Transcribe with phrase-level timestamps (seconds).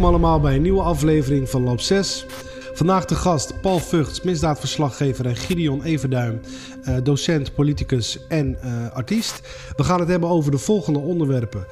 [0.00, 2.26] Welkom allemaal bij een nieuwe aflevering van Loop 6.
[2.74, 6.40] Vandaag de gast Paul Vugts, misdaadverslaggever en Gideon Everduim,
[6.82, 9.40] eh, docent, politicus en eh, artiest.
[9.76, 11.66] We gaan het hebben over de volgende onderwerpen.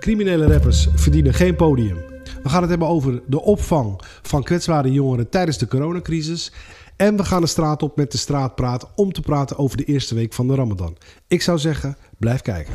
[0.00, 1.96] Criminele rappers verdienen geen podium.
[2.42, 6.52] We gaan het hebben over de opvang van kwetsbare jongeren tijdens de coronacrisis.
[6.96, 10.14] En we gaan de straat op met de straatpraat om te praten over de eerste
[10.14, 10.96] week van de Ramadan.
[11.26, 12.74] Ik zou zeggen, blijf kijken.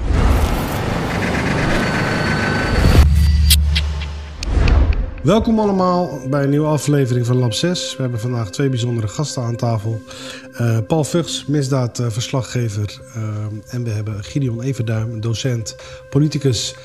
[5.24, 7.96] Welkom allemaal bij een nieuwe aflevering van Lab 6.
[7.96, 10.02] We hebben vandaag twee bijzondere gasten aan tafel.
[10.62, 13.02] Uh, Paul Vugs, misdaadverslaggever.
[13.16, 13.24] Uh,
[13.74, 15.76] en we hebben Gideon Everduim, docent,
[16.10, 16.76] politicus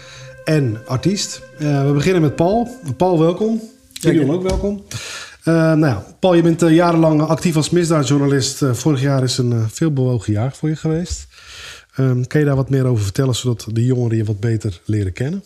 [0.45, 1.42] en artiest.
[1.59, 2.68] Uh, we beginnen met Paul.
[2.96, 3.60] Paul, welkom.
[3.92, 4.84] Gideon ook welkom.
[5.45, 8.65] nou ja, Paul, je bent jarenlang actief als misdaadjournalist.
[8.73, 11.26] vorig jaar is een veelbewogen jaar voor je geweest.
[11.98, 15.12] Um, kan je daar wat meer over vertellen, zodat de jongeren je wat beter leren
[15.12, 15.43] kennen?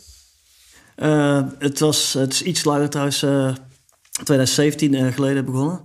[1.03, 3.55] Uh, het, was, het is iets langer trouwens, uh,
[4.11, 5.81] 2017 uh, geleden begonnen.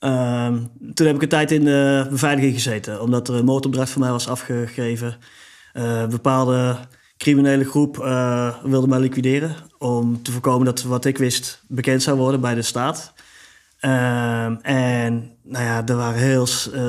[0.00, 0.46] Uh,
[0.94, 4.10] toen heb ik een tijd in de beveiliging gezeten, omdat er een motorbedrijf voor mij
[4.10, 5.16] was afgegeven.
[5.72, 6.76] Eh, een bepaalde
[7.16, 7.96] criminele groep
[8.62, 12.62] wilde mij liquideren om te voorkomen dat wat ik wist bekend zou worden bij de
[12.62, 13.12] staat.
[13.80, 16.46] Ehm, en nou ja, er waren heel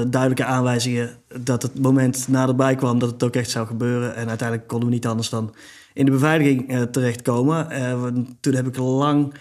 [0.08, 1.10] duidelijke aanwijzingen
[1.42, 4.16] dat het moment naderbij kwam dat het ook echt zou gebeuren.
[4.16, 5.54] En uiteindelijk konden we niet anders dan
[6.00, 7.68] in de beveiliging uh, terechtkomen.
[7.72, 9.34] Uh, toen heb ik lang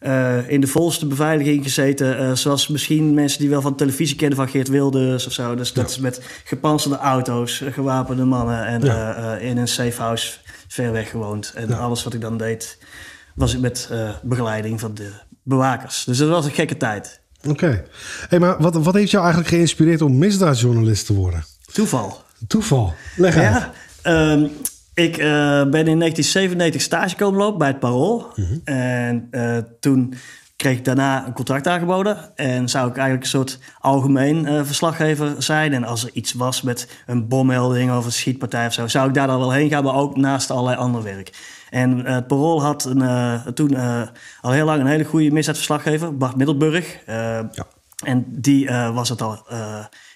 [0.00, 2.38] uh, in de volste beveiliging gezeten.
[2.38, 5.54] zoals misschien mensen die wel van televisie kennen van Geert Wilders of zo.
[5.54, 9.36] Dus dat is met gepantserde auto's, gewapende mannen en ja.
[9.36, 11.52] in een safehouse ver weg gewoond.
[11.54, 11.76] En ja.
[11.76, 12.78] alles wat ik dan deed
[13.34, 13.90] was ik met
[14.22, 15.10] begeleiding van de
[15.42, 16.04] bewakers.
[16.04, 17.20] Dus dat was een gekke tijd.
[17.38, 17.50] Oké.
[17.50, 17.84] Okay.
[18.28, 21.44] Hey, maar wat, wat heeft jou eigenlijk geïnspireerd om misdaadjournalist te worden?
[21.72, 22.22] Toeval.
[22.46, 22.94] Toeval.
[23.16, 23.70] Leg uit.
[24.02, 24.50] Ja, um,
[24.96, 25.24] ik uh,
[25.70, 28.32] ben in 1997 stage komen lopen bij het Parool.
[28.34, 28.60] Mm -hmm.
[28.64, 30.14] En uh, toen
[30.56, 32.36] kreeg ik daarna een contract aangeboden.
[32.36, 35.72] En zou ik eigenlijk een soort algemeen uh, verslaggever zijn.
[35.72, 38.86] En als er iets was met een bommelding of een schietpartij of zo...
[38.86, 41.32] zou ik daar dan wel heen gaan, maar ook naast allerlei ander werk.
[41.70, 43.76] En het Parool had een, toen
[44.40, 46.98] al heel lang een hele goede misdaadverslaggever, Bart Middelburg.
[47.06, 47.66] Ja.
[48.04, 49.46] En die was het al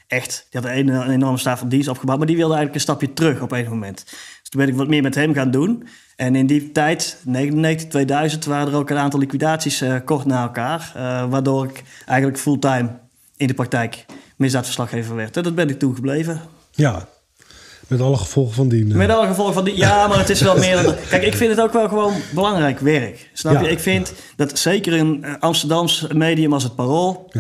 [0.07, 0.47] echt...
[0.51, 2.19] Die had een, een enorme staat van dienst opgebouwd...
[2.19, 4.05] maar die wilde eigenlijk een stapje terug op een moment
[4.51, 5.87] toen ben ik wat meer met hem gaan doen.
[6.17, 10.43] En in die tijd, 99, 2000, waren er ook een aantal liquidaties uh, kort na
[10.43, 10.93] elkaar.
[10.97, 12.89] Uh, waardoor ik eigenlijk fulltime
[13.37, 14.07] in de praktijk
[14.37, 15.37] misdaadverslaggever werd.
[15.37, 16.41] En dat ben ik toen gebleven.
[16.71, 17.09] Ja,
[17.87, 18.85] met alle gevolgen van die.
[18.85, 18.95] Uh...
[18.95, 19.77] Met alle gevolgen van die.
[19.77, 20.95] Ja, maar het is wel meer dan.
[21.09, 23.31] Kijk, ik vind het ook wel gewoon belangrijk werk.
[23.33, 23.71] Snap ja, je?
[23.71, 24.15] Ik vind ja.
[24.37, 27.31] dat zeker een Amsterdams medium als het Parool.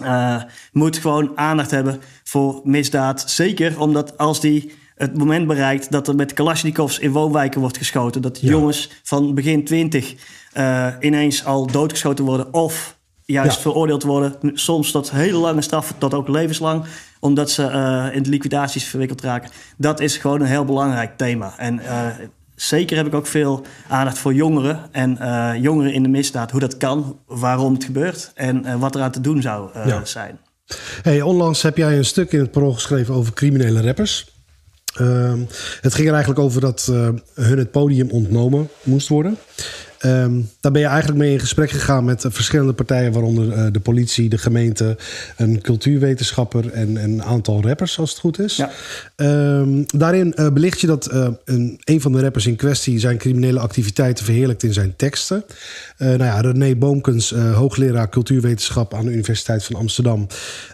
[0.00, 0.48] Ja.
[0.72, 3.24] Moet gewoon aandacht hebben voor misdaad.
[3.26, 8.22] Zeker omdat als die het moment bereikt dat er met Kalashnikovs in woonwijken wordt geschoten.
[8.22, 8.48] Dat ja.
[8.48, 10.14] jongens van begin 20
[10.56, 13.62] uh, ineens al doodgeschoten worden of juist ja.
[13.62, 14.36] veroordeeld worden.
[14.42, 16.84] Soms tot hele lange straffen, tot ook levenslang,
[17.20, 19.50] omdat ze uh, in de liquidaties verwikkeld raken.
[19.76, 21.54] Dat is gewoon een heel belangrijk thema.
[21.58, 22.06] En uh,
[22.54, 25.18] zeker heb ik ook veel aandacht voor jongeren en
[25.60, 26.50] jongeren in de misdaad.
[26.50, 30.04] Hoe dat kan, waarom het gebeurt en wat eraan te doen zou ja.
[30.04, 30.38] zijn.
[31.02, 34.33] Hey, onlangs heb jij een stuk in het parool geschreven over criminele rappers.
[35.00, 35.32] Uh,
[35.80, 39.38] het ging er eigenlijk over dat uh, hun het podium ontnomen moest worden.
[40.06, 43.80] Um, daar ben je eigenlijk mee in gesprek gegaan met verschillende partijen, waaronder uh, de
[43.80, 44.96] politie, de gemeente,
[45.36, 48.56] een cultuurwetenschapper en, en, een aantal rappers, als het goed is.
[48.56, 48.70] Ja.
[49.16, 53.18] Um, daarin uh, belicht je dat uh, een, een van de rappers in kwestie zijn
[53.18, 55.44] criminele activiteiten verheerlijkt in zijn teksten.
[55.98, 60.26] nou ja, René Boomkens, hoogleraar cultuurwetenschap aan de Universiteit van Amsterdam,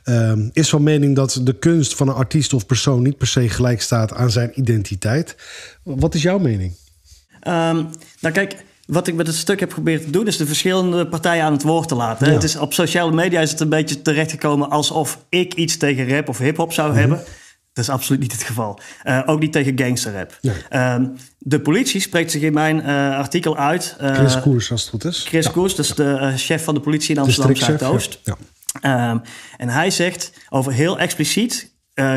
[0.04, 3.48] um, is van mening dat de kunst van een artiest of persoon niet per se
[3.48, 5.36] gelijk staat aan zijn identiteit.
[5.82, 6.72] Wat is jouw mening?
[8.20, 11.44] nou, kijk wat ik met het stuk heb geprobeerd te doen, is de verschillende partijen
[11.44, 12.26] aan het woord te laten.
[12.26, 12.32] Ja.
[12.32, 16.28] Het is, op sociale media is het een beetje terechtgekomen alsof ik iets tegen rap
[16.28, 17.03] of hip-hop zou mm -hmm.
[17.03, 17.26] hebben.
[17.72, 18.80] Dat is absoluut niet het geval.
[19.04, 20.38] Uh, ook niet tegen gangsterrap.
[20.41, 20.94] Ja.
[20.94, 23.97] Um, de politie spreekt zich in mijn uh, artikel uit.
[24.00, 25.24] Uh, Chris Koers, als het goed is.
[25.26, 25.50] Chris ja.
[25.50, 28.20] Koers, dat is de chef van de politie in Amsterdam Zuidoost.
[28.24, 29.10] Ja.
[29.10, 29.22] Um,
[29.56, 31.72] en hij zegt over heel expliciet: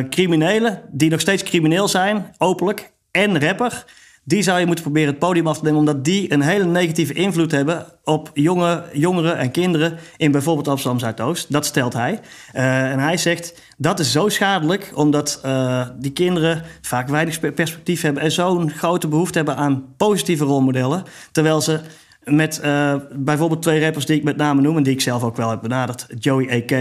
[0.09, 3.86] criminelen die nog steeds crimineel zijn, openlijk en rapper
[4.24, 7.14] die zou je moeten proberen het podium af te nemen, omdat die een hele negatieve
[7.14, 11.52] invloed hebben op jonge, jongeren en kinderen in bijvoorbeeld Amsterdam Zuidoost.
[11.52, 12.20] Dat stelt hij.
[12.54, 18.02] Uh, en hij zegt dat is zo schadelijk, omdat uh, die kinderen vaak weinig perspectief
[18.02, 21.80] hebben en zo'n grote behoefte hebben aan positieve rolmodellen, terwijl ze
[22.25, 24.78] met uh, bijvoorbeeld twee rappers die ik met name noem...
[24.78, 26.08] en die ik zelf ook wel heb benaderd.
[26.20, 26.72] Joey A.K.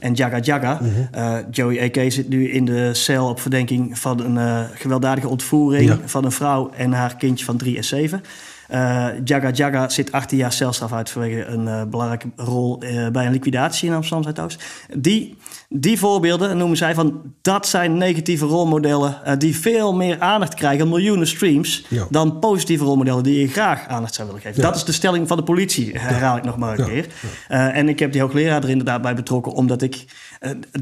[0.00, 0.78] en Jaga Jaga.
[0.82, 1.08] Mm -hmm.
[1.22, 2.12] uh, Joey A.K.
[2.12, 5.88] zit nu in de cel op verdenking van een uh, gewelddadige ontvoering...
[5.88, 5.98] Ja.
[6.04, 8.22] van een vrouw en haar kindje van drie en zeven.
[8.70, 13.26] Uh, Jaga Jaga zit 18 jaar celstraf uit vanwege een uh, belangrijke rol uh, bij
[13.26, 14.62] een liquidatie in Amsterdam Zuidoost.
[14.96, 15.36] Die,
[15.68, 21.26] die voorbeelden noemen zij van dat zijn negatieve rolmodellen die veel meer aandacht krijgen, miljoenen
[21.26, 22.06] streams, ja.
[22.10, 24.62] dan positieve rolmodellen die je graag aandacht zou willen geven.
[24.62, 24.66] Ja.
[24.68, 27.06] Dat is de stelling van de politie, herhaal ik nog maar een keer.
[27.48, 30.04] en ik heb die hoogleraar er inderdaad bij betrokken, omdat ik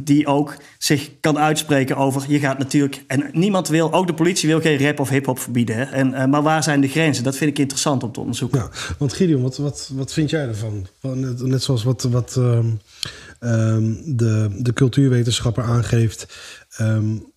[0.00, 3.04] die ook zich kan uitspreken over je gaat natuurlijk.
[3.06, 5.76] En niemand wil, ook de politie wil geen rap of hip-hop verbieden.
[5.76, 5.82] Hè?
[5.82, 7.24] En, maar waar zijn de grenzen?
[7.24, 8.58] Dat vind ik interessant om te onderzoeken.
[8.58, 10.86] Ja, want Gideon, wat, wat, wat vind jij ervan?
[11.00, 12.80] Net, net zoals wat, wat um,
[13.40, 16.26] um, de, de cultuurwetenschapper aangeeft.
[16.80, 17.32] Um,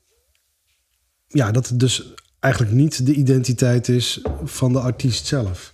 [1.27, 5.73] ja, dat het dus eigenlijk niet de identiteit is van de artiest zelf.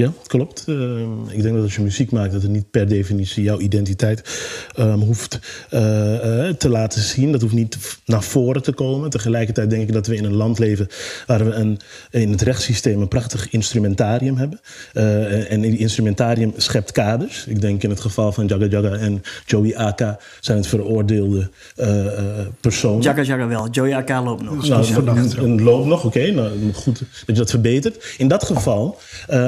[0.00, 0.64] Ja, klopt.
[0.66, 4.22] Uh, ik denk dat als je muziek maakt, dat het niet per definitie jouw identiteit
[4.78, 5.38] um, hoeft
[5.70, 7.32] uh, uh, te laten zien.
[7.32, 9.10] Dat hoeft niet naar voren te komen.
[9.10, 10.88] Tegelijkertijd denk ik dat we in een land leven
[11.26, 11.78] waar we een,
[12.10, 14.60] in het rechtssysteem een prachtig instrumentarium hebben.
[14.94, 17.44] Uh, en die instrumentarium schept kaders.
[17.46, 21.50] Ik denk in het geval van Jaga Jaga en Joey Aka zijn het veroordeelde
[22.60, 23.02] personen.
[23.02, 24.68] Jaga Jaga wel, Joey Aka loopt nog.
[24.68, 26.18] Nou, een, een loopt nog, oké.
[26.18, 28.14] Okay, nou, goed dat je dat verbetert.
[28.18, 28.98] In dat geval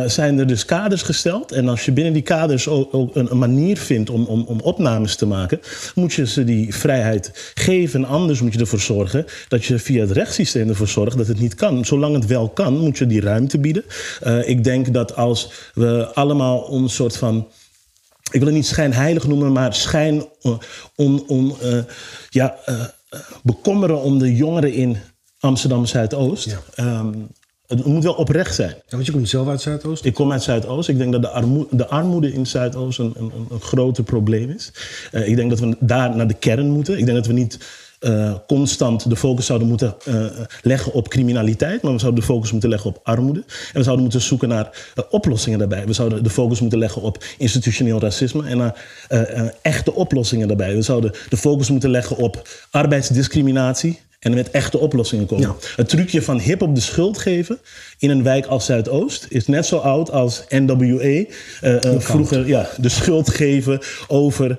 [0.06, 1.52] zijn er dus kaders gesteld.
[1.52, 4.60] En als je binnen die kaders ook, ook een, een, manier vindt om, om, om
[4.60, 5.60] opnames te maken,
[5.94, 8.04] moet je ze die vrijheid geven.
[8.04, 11.54] Anders moet je ervoor zorgen dat je via het rechtssysteem ervoor zorgt dat het niet
[11.54, 11.84] kan.
[11.84, 13.84] Zolang het wel kan, moet je die ruimte bieden.
[14.26, 17.46] Uh, ik denk dat als we allemaal een soort van
[18.30, 20.58] ik wil het niet schijnheilig noemen, maar schijn uh,
[20.96, 21.78] on, on, uh,
[22.28, 22.84] ja, uh,
[23.42, 24.96] bekommeren om de jongeren in
[25.40, 26.56] Amsterdam Zuidoost.
[26.74, 26.98] Ja.
[26.98, 27.28] Um,
[27.76, 28.68] het moet wel oprecht zijn.
[28.68, 30.04] Ja, want je komt zelf uit Zuidoost?
[30.04, 30.88] Ik kom uit Zuidoost.
[30.88, 34.72] Ik denk dat de, armoede, de armoede in Zuidoost een, een, een groter probleem is.
[35.12, 36.98] Uh, ik denk dat we daar naar de kern moeten.
[36.98, 37.58] Ik denk dat we niet
[38.00, 40.24] uh, constant de focus zouden moeten uh,
[40.62, 43.40] leggen op criminaliteit, maar we zouden de focus moeten leggen op armoede.
[43.46, 45.86] En we zouden moeten zoeken naar oplossingen daarbij.
[45.86, 48.84] We zouden de focus moeten leggen op institutioneel racisme en naar
[49.62, 50.74] echte oplossingen daarbij.
[50.74, 55.46] We zouden de focus moeten leggen op arbeidsdiscriminatie en met echte oplossingen komen.
[55.46, 55.56] Ja.
[55.76, 57.58] Het trucje van hip-hop de schuld geven
[57.98, 61.04] in een wijk als Zuidoost is net zo oud als NWA.
[61.04, 61.24] Uh,
[61.62, 64.56] uh, vroeger ja, de schuld geven over uh,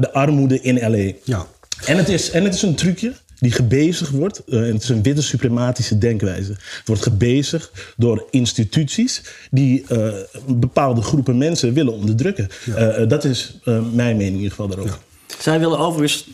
[0.00, 1.12] de armoede in LA.
[1.22, 1.46] Ja.
[1.84, 4.42] En, het is, en het is een trucje die gebezigd wordt.
[4.46, 6.52] Uh, en het is een witte suprematische denkwijze.
[6.52, 10.12] Het wordt gebezigd door instituties die uh,
[10.46, 12.48] bepaalde groepen mensen willen onderdrukken.
[12.64, 12.98] Ja.
[12.98, 13.58] Uh, dat is
[13.92, 14.98] mijn mening in ieder geval daarover.
[15.26, 15.34] Ja.
[15.38, 16.26] Zij willen overigens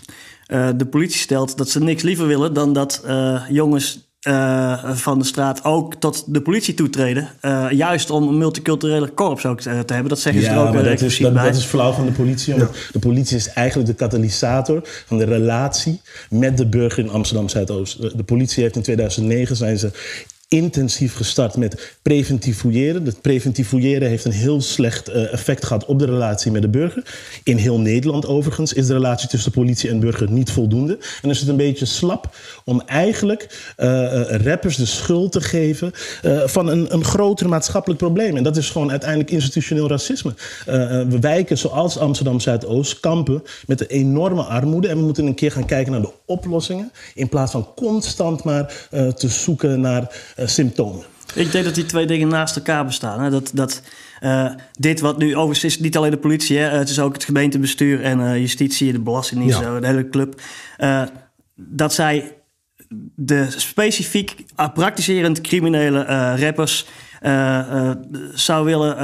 [0.48, 5.18] uh, de politie stelt dat ze niks liever willen dan dat uh, jongens uh, van
[5.18, 7.28] de straat ook tot de politie toetreden.
[7.70, 10.08] juist om een multiculturele korps ook te, te hebben.
[10.08, 12.12] Dat zeggen ja, ze er ook maar dat is, dat, dat, is flauw van de
[12.12, 12.54] politie.
[12.54, 12.70] Ja.
[12.92, 16.00] De politie is eigenlijk de katalysator van de relatie
[16.30, 18.16] met de burger in Amsterdam Zuidoost.
[18.16, 19.90] De politie heeft in 2009 zijn ze
[20.48, 23.04] intensief gestart met preventief fouilleren.
[23.04, 26.68] Het preventief fouilleren heeft een heel slecht uh, effect gehad op de relatie met de
[26.68, 27.02] burger.
[27.44, 30.98] In heel Nederland overigens is de relatie tussen de politie en burger niet voldoende.
[31.22, 35.90] En is het een beetje slap om eigenlijk uh, rappers de schuld te geven
[36.44, 38.36] van een, een groter maatschappelijk probleem.
[38.36, 40.34] En dat is gewoon uiteindelijk institutioneel racisme.
[41.08, 44.88] we wijken zoals Amsterdam Zuidoost kampen met een enorme armoede.
[44.88, 46.92] En we moeten een keer gaan kijken naar de oplossingen.
[47.14, 50.10] In plaats van constant maar te zoeken naar
[50.44, 51.04] symptomen.
[51.34, 53.22] Ik denk dat die twee dingen naast elkaar bestaan.
[53.22, 53.30] Hè?
[53.30, 53.82] Dat, dat
[54.22, 56.78] uh, dit wat nu overigens is niet alleen de politie, hè?
[56.78, 59.80] het is ook het gemeentebestuur en uh, justitie, de belastingdienst, ja.
[59.80, 60.40] de hele club.
[61.54, 62.36] dat zij
[63.14, 66.04] de specifiek praktiserend criminele
[66.36, 66.86] rappers
[68.34, 68.96] zou willen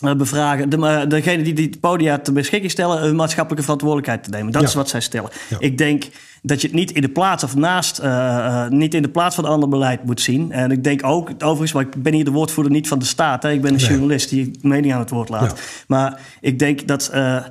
[0.00, 0.68] bevragen.
[0.68, 4.52] De, degene die die podia te beschikking stellen, hun maatschappelijke verantwoordelijkheid te nemen.
[4.52, 4.68] Dat ja.
[4.68, 5.30] is wat zij stellen.
[5.48, 5.56] Ja.
[5.60, 6.04] Ik denk
[6.42, 9.34] dat je het niet in de plaats of naast, uh, uh, niet in de plaats
[9.34, 10.52] van ander beleid moet zien.
[10.52, 13.42] En ik denk ook, overigens, maar ik ben hier de woordvoerder niet van de staat.
[13.42, 13.50] Hè.
[13.50, 13.88] Ik ben een nee.
[13.88, 15.58] journalist die mening aan het woord laat.
[15.58, 15.64] Ja.
[15.86, 17.44] Maar ik denk dat uh,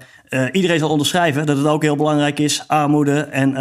[0.51, 3.55] iedereen zal onderschrijven dat het ook heel belangrijk is, armoede en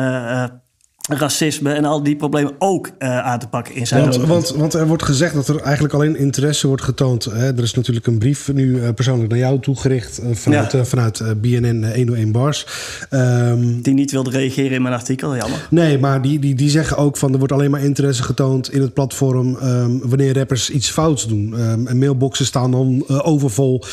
[1.08, 4.75] racisme en al die problemen ook uh, aan te pakken in zijn want, want, want,
[4.75, 7.25] er wordt gezegd dat er eigenlijk alleen interesse wordt getoond.
[7.25, 7.56] Hè?
[7.56, 10.84] Er is natuurlijk een brief nu uh, persoonlijk naar jou toegericht uh, vanuit, ja.
[10.84, 12.66] vanuit BNN 101 Bars.
[13.10, 15.66] Um, die niet wilde reageren in mijn artikel, jammer.
[15.70, 18.80] Nee, maar die, die, die zeggen ook van er wordt alleen maar interesse getoond in
[18.80, 21.60] het platform um, wanneer rappers iets fouts doen.
[21.60, 23.84] Um, en mailboxen staan dan overvol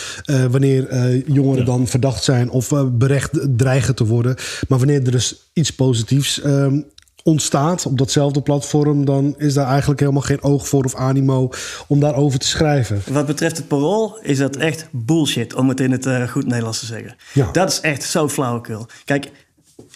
[0.51, 0.87] wanneer
[1.25, 1.65] jongeren ja.
[1.65, 4.35] dan verdacht zijn of berecht dreigen te worden.
[4.67, 6.41] Maar wanneer er dus iets positiefs
[7.23, 11.49] ontstaat op datzelfde platform, dan is daar eigenlijk helemaal geen oog voor of animo
[11.87, 13.01] om daarover te schrijven.
[13.11, 16.79] Wat betreft het parool is dat echt bullshit, om het in het uh, goed Nederlands
[16.79, 17.15] te zeggen.
[17.33, 17.49] Ja.
[17.51, 18.87] Dat is echt zo flauwekul.
[19.05, 19.31] Kijk,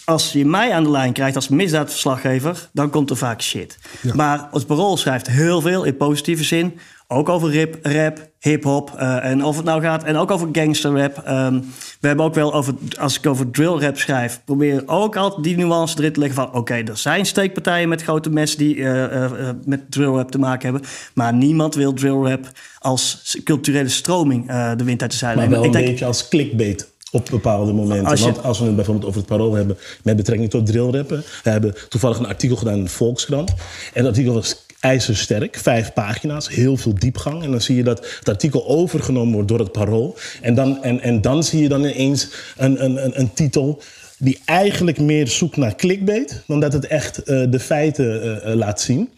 [0.09, 3.77] als je mij aan de lijn krijgt als misdaadverslaggever, dan komt er vaak shit.
[4.13, 6.79] Maar het parool schrijft heel veel in positieve zin.
[7.07, 8.93] Ook over rip, rap, hip-hop.
[8.97, 10.03] eh, en of het nou gaat.
[10.03, 11.17] En ook over gangsterrap.
[11.25, 11.59] Ehm,
[11.99, 12.73] we hebben ook wel over.
[12.99, 14.41] Als ik over drill rap schrijf.
[14.45, 16.53] probeer ook altijd die nuance erin te leggen van.
[16.53, 19.31] Oké, er zijn steekpartijen met grote mensen die eh, eh,
[19.65, 20.89] met drill rap te maken hebben.
[21.13, 24.45] Maar niemand wil drill rap als culturele stroming
[24.75, 28.05] de wind uit de zeilen Maar wel een denk- beetje als clickbait op bepaalde momenten.
[28.05, 31.23] Als je- Want als we het bijvoorbeeld over het parool hebben met betrekking tot drillrappen.
[31.43, 33.49] We hebben toevallig een artikel gedaan in de Volkskrant.
[33.93, 37.43] En dat artikel was ijzersterk, vijf pagina's, heel veel diepgang.
[37.43, 40.15] En dan zie je dat het artikel overgenomen wordt door het parool.
[40.41, 43.81] En dan, en, en dan zie je dan ineens een, een, een, een titel
[44.19, 46.43] die eigenlijk meer zoekt naar clickbait...
[46.47, 49.09] dan dat het echt eh, de feiten eh, eh, laat zien.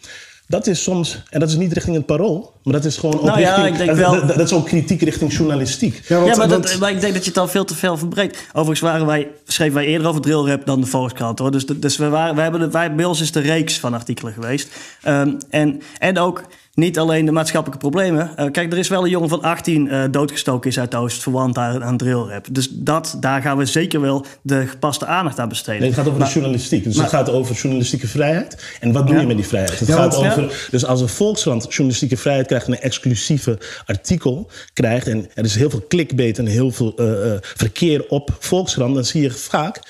[0.50, 3.24] Dat is soms, en dat is niet richting het parool, maar dat is gewoon ook
[3.24, 6.00] Nou ja, richting, ik denk dat- wel- dat, dat is ook kritiek richting journalistiek.
[6.08, 7.74] Ja, want- ja, maar, want- dat, maar ik denk dat je het dan veel te
[7.74, 8.38] veel verbreedt.
[8.48, 11.38] Overigens waren wij, schreven wij eerder over drillrap dan de Volkskrant.
[11.38, 11.50] Hoor.
[11.50, 14.32] Dus, dus we waren, wij hebben de, wij, bij ons is de reeks van artikelen
[14.32, 14.68] geweest.
[15.02, 16.42] Ehm, en, en ook
[16.74, 18.36] niet alleen de maatschappelijke problemen.
[18.36, 21.22] Eh, kijk, er is wel een jongen van 18 eh, doodgestoken in Zuidoost...
[21.22, 22.46] verwant aan, aan drillrap.
[22.50, 25.80] Dus dat, daar gaan we zeker wel de gepaste aandacht aan besteden.
[25.80, 26.84] Nee, het gaat over Maar- de journalistiek.
[26.84, 28.76] Dus maar- het gaat over journalistieke vrijheid.
[28.80, 29.20] En wat doe Ja.
[29.20, 29.78] je met die vrijheid?
[29.78, 30.68] Het Ja, gaat want- over.
[30.70, 35.06] Dus als een Volkskrant journalistieke vrijheid krijgt en een exclusieve artikel krijgt.
[35.06, 37.06] en er is heel veel clickbait en heel veel eh,
[37.42, 38.94] verkeer op Volkskrant.
[38.94, 39.80] dan zie je vaak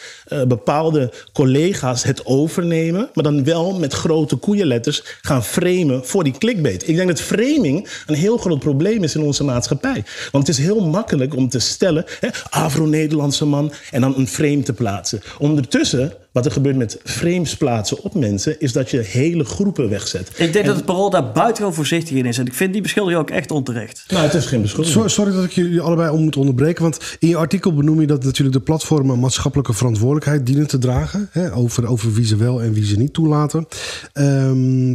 [0.48, 3.08] bepaalde collega's het overnemen.
[3.14, 6.79] maar dan wel met grote koeienletters gaan framen voor die clickbait.
[6.84, 10.04] Ik denk dat framing een heel groot probleem is in onze maatschappij.
[10.32, 12.04] Want het is heel makkelijk om te stellen.
[12.20, 15.20] hè, Afro-Nederlandse man en dan een frame te plaatsen.
[15.38, 20.30] Ondertussen, wat er gebeurt met frames plaatsen op mensen, is dat je hele groepen wegzet.
[20.36, 22.38] Ik denk dat het parool daar buitengewoon voorzichtig in is.
[22.38, 24.04] En ik vind die beschuldiging ook echt onterecht.
[24.08, 25.10] Nou, het is geen beschuldiging.
[25.10, 26.82] Sorry, sorry dat ik jullie allebei om moet onderbreken.
[26.82, 31.28] Want in je artikel benoem je dat natuurlijk de platformen maatschappelijke verantwoordelijkheid dienen te dragen.
[31.30, 33.66] Hè, over, over wie ze wel en wie ze niet toelaten.
[34.12, 34.94] Ehm,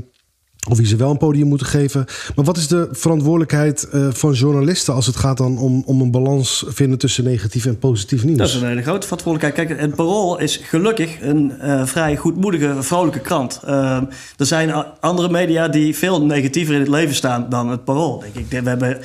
[0.70, 2.06] of wie ze wel een podium moeten geven.
[2.36, 6.12] Maar wat is de verantwoordelijkheid eh, van journalisten als het gaat dan om, om een
[6.12, 8.38] balans vinden tussen negatief en positief nieuws?
[8.38, 9.68] Dat is een hele grote verantwoordelijkheid.
[9.68, 13.60] Kijk, het Parool is gelukkig een eh, vrij goedmoedige, vrolijke krant.
[13.66, 13.98] Eh,
[14.38, 18.36] er zijn andere media die veel negatiever in het leven staan dan het Parool, denk
[18.36, 18.62] ik.
[18.64, 18.98] We hebben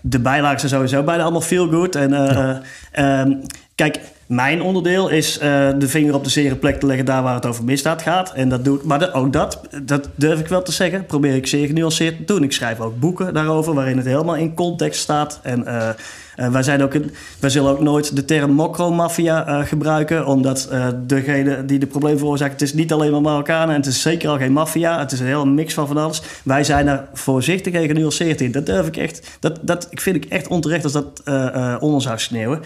[0.00, 1.96] de bijlagen zijn sowieso bijna allemaal feel good.
[1.96, 2.56] En, eh, eh,
[2.92, 3.32] ehm,
[3.74, 4.00] kijk,
[4.34, 7.46] mijn onderdeel is eh, de vinger op de zere plek te leggen daar waar het
[7.46, 8.32] over misdaad gaat.
[8.32, 11.46] En dat doe ik, maar ook dat, dat durf ik wel te zeggen, probeer ik
[11.46, 12.42] zeer genuanceerd te doen.
[12.42, 15.40] Ik schrijf ook boeken daarover waarin het helemaal in context staat.
[15.42, 15.88] En eh,
[16.50, 17.10] wij, zijn ook een,
[17.40, 20.68] wij zullen ook nooit de term mokromafia gebruiken, omdat
[21.06, 24.28] degene die de probleem veroorzaakt, het is niet alleen maar Marokkanen en het is zeker
[24.28, 24.98] al geen maffia.
[24.98, 26.22] Het is een hele mix van van alles.
[26.44, 28.52] Wij zijn daar voorzichtig en genuanceerd in.
[28.52, 31.22] Dat durf ik echt, dat, dat ik vind ik echt onterecht als dat
[31.80, 32.60] onder zou sneeuwen.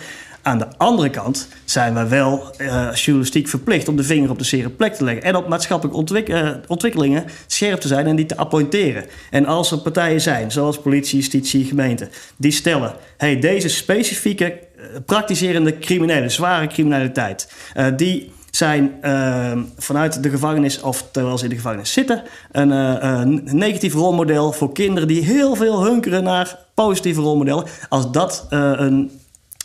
[0.49, 2.51] Aan de andere kant zijn wij wel
[2.95, 5.23] journalistiek verplicht om de vinger op de zere plek te leggen.
[5.23, 9.05] En op maatschappelijke eh, ontwikkelingen scherp te zijn en die te appointeren.
[9.31, 14.85] En als er partijen zijn, zoals politie, justitie, gemeente, die stellen: hey, deze specifieke eh,
[15.07, 17.53] praktiserende criminelen, zware criminaliteit,
[17.97, 23.95] die zijn eh, vanuit de gevangenis of terwijl ze in de gevangenis zitten, een, negatief
[23.95, 27.65] rolmodel voor kinderen die heel veel hunkeren naar positieve rolmodellen.
[27.89, 29.11] Als dat een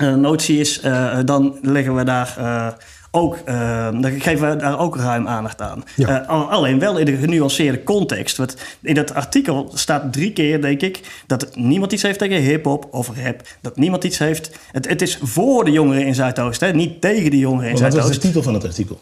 [0.01, 2.67] notie is, eh, dan leggen we daar eh,
[3.11, 5.83] ook, eh, dan geven we daar ook ruim aandacht aan.
[5.95, 6.21] Ja.
[6.27, 8.37] Eh, alleen wel in de genuanceerde context.
[8.37, 12.87] Want in dat artikel staat drie keer, denk ik, dat niemand iets heeft tegen hip-hop
[12.91, 13.41] of rap.
[13.61, 14.57] Dat niemand iets heeft.
[14.71, 17.83] Het, het is voor de jongeren in Zuidoost, hè, niet tegen de jongeren in Maar
[17.83, 18.21] wat was de Zuidoost.
[18.21, 18.99] titel van het artikel?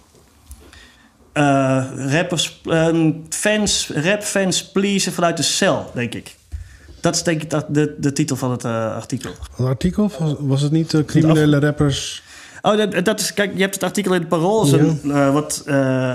[1.33, 2.87] Eh, rappers, eh,
[3.29, 6.35] fans, rapfans pleasen vanuit de cel, denk ik.
[7.01, 9.31] Dat is denk ik dat- de, de titel van het eh, artikel.
[9.57, 10.11] Een artikel?
[10.19, 12.23] Was, was het niet eh, criminele rappers?
[12.61, 14.73] Oh, dat, dat is, kijk, je hebt het artikel in het Parool.
[14.73, 15.63] een eh, wat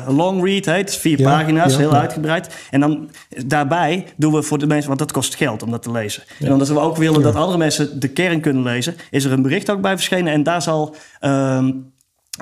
[0.09, 0.97] long read heet.
[0.97, 2.55] Vier Ja, pagina's, ja, heel uitgebreid.
[2.71, 3.11] En dan
[3.47, 6.23] daarbij doen we voor de mensen, want dat kost geld om dat te lezen.
[6.40, 9.43] En omdat we ook willen dat andere mensen de kern kunnen lezen, is er een
[9.43, 10.33] bericht ook bij verschenen.
[10.33, 11.73] En daar zal ehm,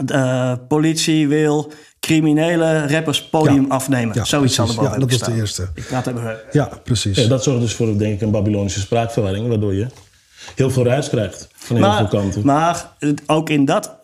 [0.04, 3.68] de politie wil criminele rappers podium Ja.
[3.68, 4.14] afnemen.
[4.14, 5.32] Ja, Zoiets zal er Ja, dat was staan.
[5.32, 5.68] de eerste.
[5.74, 6.36] Ik praat hebben.
[6.52, 7.16] Ja, precies.
[7.18, 9.86] Ja, dat zorgt dus voor, denk ik, een Babylonische spraakverwarring, waardoor je
[10.54, 12.46] heel veel ruis krijgt van heel veel kanten.
[12.46, 13.96] maar eh, ook in dat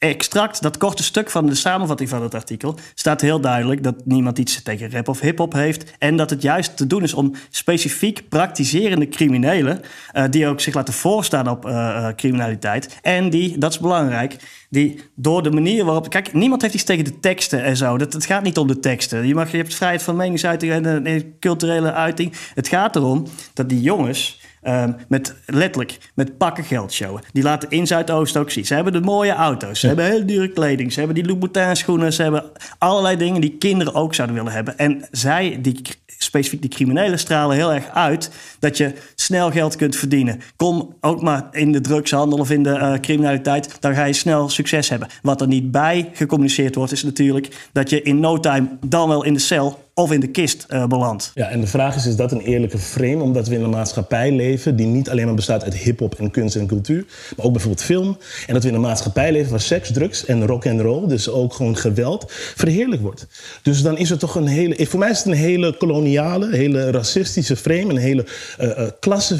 [0.00, 4.38] extract, dat korte stuk van de samenvatting van het artikel, staat heel duidelijk dat niemand
[4.38, 5.92] iets tegen rap of hip-hop heeft.
[5.98, 9.80] En dat het juist te doen is om specifiek praktiserende criminelen,
[10.12, 12.98] eh, die ook zich laten voorstaan op eh, eh, criminaliteit.
[13.02, 14.36] En die, dat is belangrijk,
[14.70, 16.10] die door de manier waarop.
[16.10, 17.98] Kijk, niemand heeft iets tegen de teksten en zo.
[17.98, 19.26] Dat, het gaat niet om de teksten.
[19.26, 22.32] Je, mag, je hebt vrijheid van meningsuiting en, en culturele uiting.
[22.54, 27.22] Het gaat erom dat die jongens ehm, met letterlijk met pakken geld showen.
[27.32, 28.66] Die laten in Zuidoost ook zien.
[28.66, 32.12] Ze hebben de mooie auto's, ze hebben heel dure kleding, ze hebben die Louboutin schoenen,
[32.12, 32.44] ze hebben
[32.78, 34.78] allerlei dingen die kinderen ook zouden willen hebben.
[34.78, 35.82] En zij, die
[36.22, 40.40] specifiek die criminelen stralen heel erg uit dat je snel geld kunt verdienen.
[40.56, 44.48] Kom ook maar in de drugshandel of in de uh, criminaliteit, dan ga je snel
[44.48, 45.08] succes hebben.
[45.22, 49.24] Wat er niet bij gecommuniceerd wordt, is natuurlijk dat je in no time dan wel
[49.24, 51.30] in de cel of in de kist uh, belandt.
[51.34, 53.22] Ja, en de vraag is, is dat een eerlijke frame?
[53.22, 56.56] Omdat we in een maatschappij leven die niet alleen maar bestaat uit hip-hop en kunst
[56.56, 57.04] en cultuur,
[57.36, 58.18] maar ook bijvoorbeeld film.
[58.46, 61.28] En dat we in een maatschappij leven waar seks, drugs en rock and roll, dus
[61.28, 62.24] ook gewoon geweld,
[62.56, 63.26] verheerlijk wordt.
[63.62, 66.90] Dus dan is het toch een hele, voor mij is het een hele koloniale, hele
[66.90, 68.26] racistische frame, een hele
[68.60, 69.36] uh, uh, klasse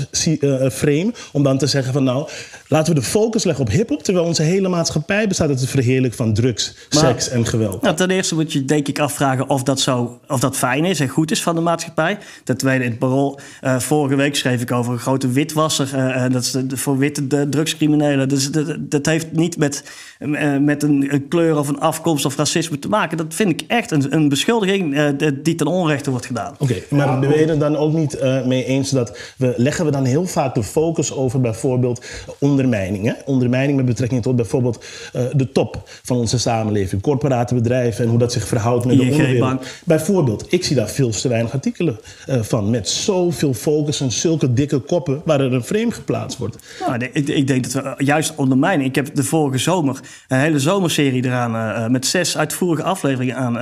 [0.73, 2.29] frame, om dan te zeggen van nou,
[2.69, 6.15] laten we de focus leggen op hip-hop, terwijl onze hele maatschappij bestaat uit het verheerlijk
[6.15, 7.83] van drugs, maar, seks en geweld.
[7.83, 11.01] Nou, ten eerste moet je denk ik afvragen of dat zo, of dat fijn is
[11.01, 12.19] en goed is van de maatschappij.
[12.45, 15.91] Ten tweede, in het parool, uh, vorige week schreef ik over een grote witwasser.
[15.95, 18.29] Uh, dat is de, voor witte de drugscriminelen.
[18.29, 19.85] Dus dat, dat heeft niet met,
[20.19, 23.17] uh, met een, een, kleur of een afkomst of racisme te maken.
[23.17, 26.53] Dat vind ik echt een, een beschuldiging die ten onrechte wordt gedaan.
[26.59, 29.91] Oké, okay, maar ben je er dan ook niet mee eens dat we leggen we
[29.91, 32.05] dan heel vaak de focus over bijvoorbeeld
[32.39, 33.05] ondermijning?
[33.05, 33.13] Hè?
[33.25, 34.85] Ondermijning met betrekking tot bijvoorbeeld
[35.33, 39.67] de top van onze samenleving, corporate bedrijven en hoe dat zich verhoudt met de onderwereld.
[39.85, 42.71] Bijvoorbeeld ik zie daar veel te weinig artikelen uh, van.
[42.71, 46.57] Met zoveel focus en zulke dikke koppen waar er een frame geplaatst wordt.
[46.87, 48.87] Nou, ik, ik, denk dat we juist ondermijnen.
[48.87, 53.57] Ik heb de vorige zomer een hele zomerserie eraan uh, met zes uitvoerige afleveringen aan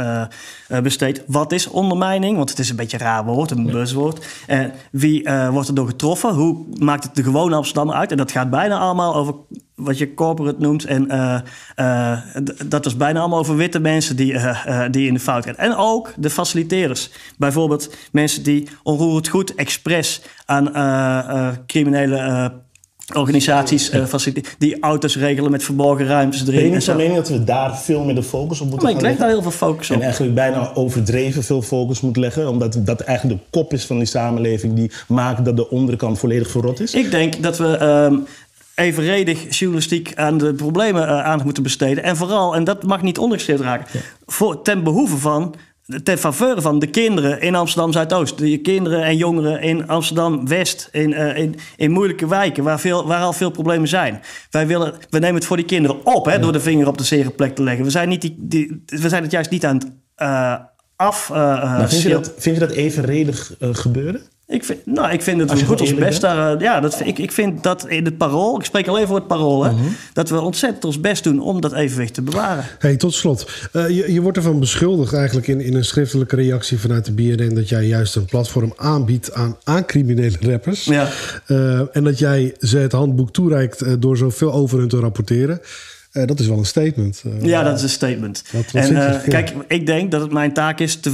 [0.68, 1.22] uh, besteed.
[1.26, 2.36] Wat is ondermijning?
[2.36, 4.26] Want het is een beetje een raar woord, een buzzwoord.
[4.90, 6.34] wie wordt er door getroffen?
[6.34, 8.10] Hoe maakt het de gewone Amsterdammer uit?
[8.10, 9.34] En dat gaat bijna allemaal over
[9.78, 10.84] wat je corporate noemt.
[10.84, 11.38] En uh,
[11.76, 12.18] uh,
[12.66, 15.56] dat was bijna allemaal over witte mensen die, uh, die in de fout gaan.
[15.56, 17.10] En ook de faciliterers.
[17.36, 20.72] Bijvoorbeeld mensen die onroerend goed expres aan
[21.66, 22.52] criminele
[23.14, 23.90] organisaties
[24.58, 26.54] die auto's regelen met verborgen ruimtes erin.
[26.54, 28.96] Ben je niet van mening dat we daar veel meer de focus op moeten maar
[28.96, 29.96] ik leg daar heel veel focus op.
[29.96, 32.48] En eigenlijk bijna overdreven veel focus moet leggen.
[32.48, 36.50] Omdat dat eigenlijk de kop is van die samenleving die maakt dat de onderkant volledig
[36.50, 36.94] verrot is?
[36.94, 37.82] Ik denk dat we...
[37.82, 38.26] Um,
[38.78, 42.04] evenredig journalistiek aan de problemen uh, aandacht moeten besteden.
[42.04, 44.00] En vooral, en dat mag niet ondergeschikt raken, ja.
[44.26, 45.54] voor, ten behoeve van
[46.02, 50.88] ten faveur van de kinderen in Amsterdam Zuidoost, de kinderen en jongeren in Amsterdam West,
[50.92, 54.20] in, uh, in, in moeilijke wijken waar, veel, waar al veel problemen zijn.
[54.50, 56.38] Wij willen, we nemen het voor die kinderen op hè, ja.
[56.38, 57.84] door de vinger op de zere plek te leggen.
[57.84, 59.86] We zijn, niet die, die, we zijn het juist niet aan het
[60.22, 60.54] uh,
[60.96, 61.30] af.
[61.32, 64.20] Uh, vind, je dat, vind je dat evenredig gebeuren?
[64.48, 66.54] Ik vind, nou, ik vind het we goed ons best daar.
[66.54, 69.26] Uh, ja, dat, ik, ik vind dat in het parool, ik spreek alleen voor het
[69.26, 69.86] parool, hè, uh -huh.
[70.12, 72.64] dat we ontzettend ons best doen om dat evenwicht te bewaren.
[72.78, 76.78] Hey, tot slot, uh, je, je wordt ervan beschuldigd eigenlijk in, in een schriftelijke reactie
[76.78, 80.84] vanuit de BNN dat jij juist een platform aanbiedt aan, aan criminele rappers.
[80.84, 81.08] Ja.
[81.92, 85.60] en dat jij ze het handboek toereikt door zoveel over hun te rapporteren.
[86.12, 87.22] Uh, dat is wel een statement.
[87.26, 88.42] Uh, ja, dat is een statement.
[88.52, 91.10] Wat, wat en uh, kijk, ik denk dat het mijn taak is te,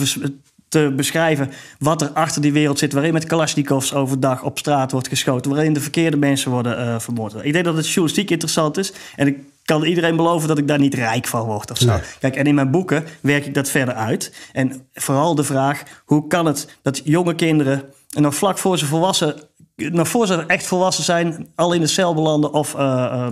[0.75, 5.09] te beschrijven wat er achter die wereld zit, waarin met Kalashnikovs overdag op straat wordt
[5.09, 7.35] geschoten, waarin de verkeerde mensen worden uh, vermoord.
[7.43, 10.79] Ik denk dat het journalistiek interessant is en ik kan iedereen beloven dat ik daar
[10.79, 11.87] niet rijk van word of zo.
[11.87, 12.01] Nee.
[12.21, 14.33] Kijk, en in mijn boeken werk ik dat verder uit.
[14.53, 17.83] En vooral de vraag, hoe kan het dat jonge kinderen,
[18.15, 19.35] en nog vlak voor ze volwassen,
[19.77, 22.75] nog voor ze echt volwassen zijn, al in de cel belanden of...
[22.75, 23.27] Uh, uh,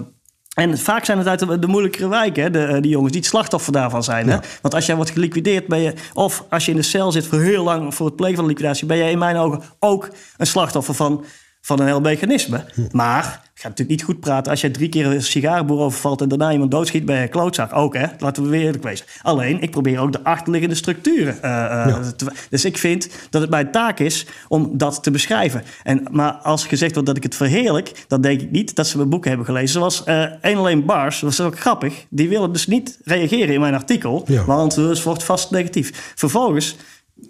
[0.54, 3.30] en vaak zijn het uit de, de moeilijkere wijken, hè, de, die jongens die het
[3.30, 4.26] slachtoffer daarvan zijn.
[4.26, 4.32] Ja.
[4.32, 4.38] Hè?
[4.62, 7.40] Want als jij wordt geliquideerd, ben je, of als je in de cel zit voor
[7.40, 10.46] heel lang voor het plegen van de liquidatie, ben je in mijn ogen ook een
[10.46, 11.24] slachtoffer van,
[11.62, 12.64] van een heel mechanisme.
[12.74, 12.82] Hm.
[12.90, 16.52] Maar gaat natuurlijk niet goed praten als jij drie keer een sigarenboer overvalt en daarna
[16.52, 17.74] iemand doodschiet bij een klootzak.
[17.74, 19.06] Ook hè, laten we weer eerlijk wezen.
[19.22, 21.34] Alleen, ik probeer ook de achterliggende structuren.
[21.34, 22.12] Uh, ja.
[22.16, 25.62] te, dus ik vind dat het mijn taak is om dat te beschrijven.
[25.82, 28.96] En, maar als gezegd wordt dat ik het verheerlijk, dan denk ik niet dat ze
[28.96, 29.68] mijn boeken hebben gelezen.
[29.68, 32.06] Zoals uh, een alleen Bars, dat was ook grappig.
[32.10, 34.44] Die willen dus niet reageren in mijn artikel, ja.
[34.44, 36.12] want het wordt vast negatief.
[36.14, 36.76] Vervolgens,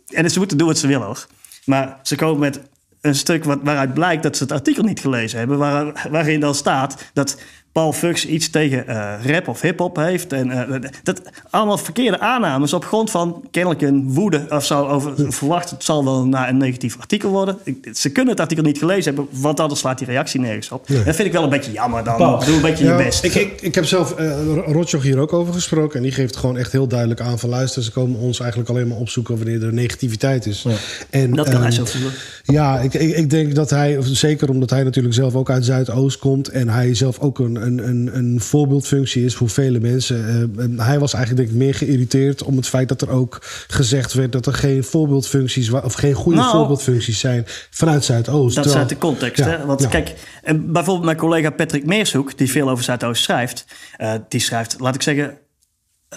[0.06, 1.26] en ze moeten doen wat ze willen hoor.
[1.64, 2.60] Maar ze komen met
[3.02, 6.54] een stuk wat, waaruit blijkt dat ze het artikel niet gelezen hebben, waar, waarin dan
[6.54, 7.40] staat dat
[7.72, 10.32] Paul Fux iets tegen uh, rap of hip-hop heeft.
[10.32, 15.32] En uh, dat allemaal verkeerde aannames op grond van kennelijk een woede of zo over
[15.32, 15.70] verwacht.
[15.70, 17.58] Het zal wel naar een negatief artikel worden.
[17.64, 20.86] Ik, ze kunnen het artikel niet gelezen hebben, want anders slaat die reactie nergens op.
[20.86, 22.16] Dat vind ik wel een beetje jammer dan.
[22.16, 23.24] Paul, Doe een beetje ja, je best.
[23.24, 25.96] Ik, ik, ik heb zelf uh, Rotjoch hier ook over gesproken.
[25.96, 28.88] En die geeft gewoon echt heel duidelijk aan van luister, ze komen ons eigenlijk alleen
[28.88, 30.62] maar opzoeken wanneer er negativiteit is.
[30.62, 30.70] Ja.
[31.10, 32.12] En, dat kan um, hij zo voelen.
[32.44, 36.18] Ja, ik, ik, ik denk dat hij, zeker omdat hij natuurlijk zelf ook uit Zuidoost
[36.18, 40.50] komt en hij zelf ook een een, een, een voorbeeldfunctie is voor vele mensen.
[40.58, 44.12] En hij was eigenlijk denk ik meer geïrriteerd om het feit dat er ook gezegd
[44.12, 48.56] werd dat er geen voorbeeldfuncties of geen goede Nou, voorbeeldfuncties zijn vanuit Zuidoost.
[48.56, 49.38] Dat is uit de context.
[49.38, 49.66] Ja, hè?
[49.66, 49.88] Want ja.
[49.88, 54.94] kijk, bijvoorbeeld mijn collega Patrick Meershoek, die veel over Zuidoost schrijft, eh, die schrijft, laat
[54.94, 55.38] ik zeggen,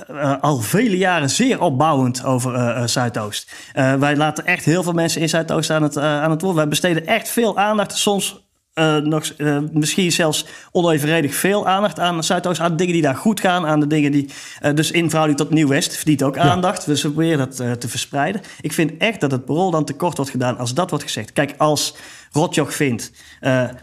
[0.07, 3.51] eh, al vele jaren zeer opbouwend over eh, eh, Zuidoost.
[3.73, 6.55] Wij laten echt heel veel mensen in Zuidoost aan het, aan het woord.
[6.55, 8.44] Wij besteden echt veel aandacht, soms
[8.75, 13.15] eh, nog, eh, misschien zelfs onevenredig veel aandacht aan Zuidoost, aan de dingen die daar
[13.15, 14.29] goed gaan, aan de dingen die.
[14.59, 16.85] eh, dus in verhouding tot Nieuw-West verdient ook aandacht.
[16.85, 18.41] Dus we proberen dat te verspreiden.
[18.61, 21.33] Ik vind echt dat het parool dan tekort wordt gedaan als dat wordt gezegd.
[21.33, 21.95] Kijk, als
[22.31, 23.11] Rotjoch vindt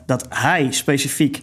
[0.07, 1.43] dat hij specifiek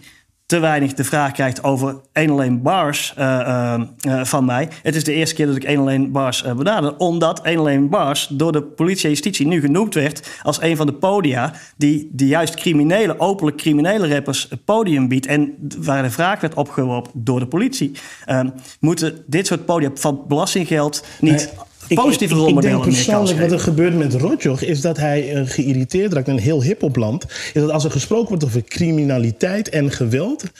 [0.50, 4.68] te weinig de vraag krijgt over één alleen bars eh, eh, eh, van mij.
[4.82, 6.96] Het is de eerste keer dat ik één alleen bars eh benader.
[6.96, 10.86] Omdat één alleen bars door de politie en justitie nu genoemd werd als een van
[10.86, 15.26] de podia die, die juist criminele, openlijk criminele rappers het podium biedt.
[15.26, 17.92] En waar de vraag werd opgeworpen door de politie.
[18.24, 18.40] eh,
[18.80, 21.52] moeten dit soort podia van belastinggeld niet
[21.94, 26.38] positieve ik, denk persoonlijk wat er gebeurt met Rotjoch is dat hij geïrriteerd raakt een
[26.38, 27.24] heel hiphopland.
[27.24, 30.52] Is dat als er gesproken wordt over criminaliteit en geweld, het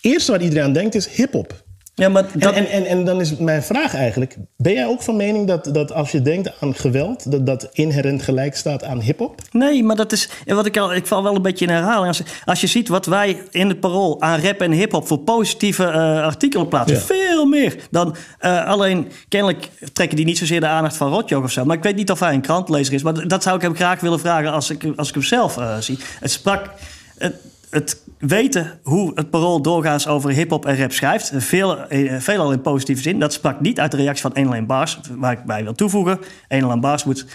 [0.00, 1.66] eerste waar iedereen aan denkt is hiphop.
[1.98, 5.02] Ja, maar En, dat, en, en, en dan is mijn vraag eigenlijk: ben jij ook
[5.02, 9.00] van mening dat, dat als je denkt aan geweld, dat dat inherent gelijk staat aan
[9.00, 9.40] hip-hop?
[9.50, 10.28] Nee, maar dat is.
[10.46, 12.06] en Wat ik, al, ik val wel een beetje in herhaling.
[12.06, 15.84] Als, als je ziet wat wij in het parool aan rap en hip-hop voor positieve
[15.84, 16.96] eh, artikelen plaatsen.
[16.96, 17.02] Ja.
[17.02, 19.10] Veel meer dan eh, alleen.
[19.28, 21.64] Kennelijk trekken die niet zozeer de aandacht van Rotjoch of zo.
[21.64, 23.02] Maar ik weet niet of hij een krantlezer is.
[23.02, 25.76] Maar dat zou ik hem graag willen vragen als ik, als ik hem zelf eh,
[25.78, 25.98] zie.
[26.20, 26.70] Het sprak.
[27.18, 27.34] Het,
[27.70, 31.32] het weten hoe het parool doorgaans over hip-hop en rap schrijft.
[31.36, 33.18] Veel, eh, veelal in positieve zin.
[33.18, 35.00] Dat sprak niet uit de reactie van 1 alleen Bars.
[35.10, 36.18] Waar ik bij wil toevoegen.
[36.48, 37.26] 1 alleen Bars moet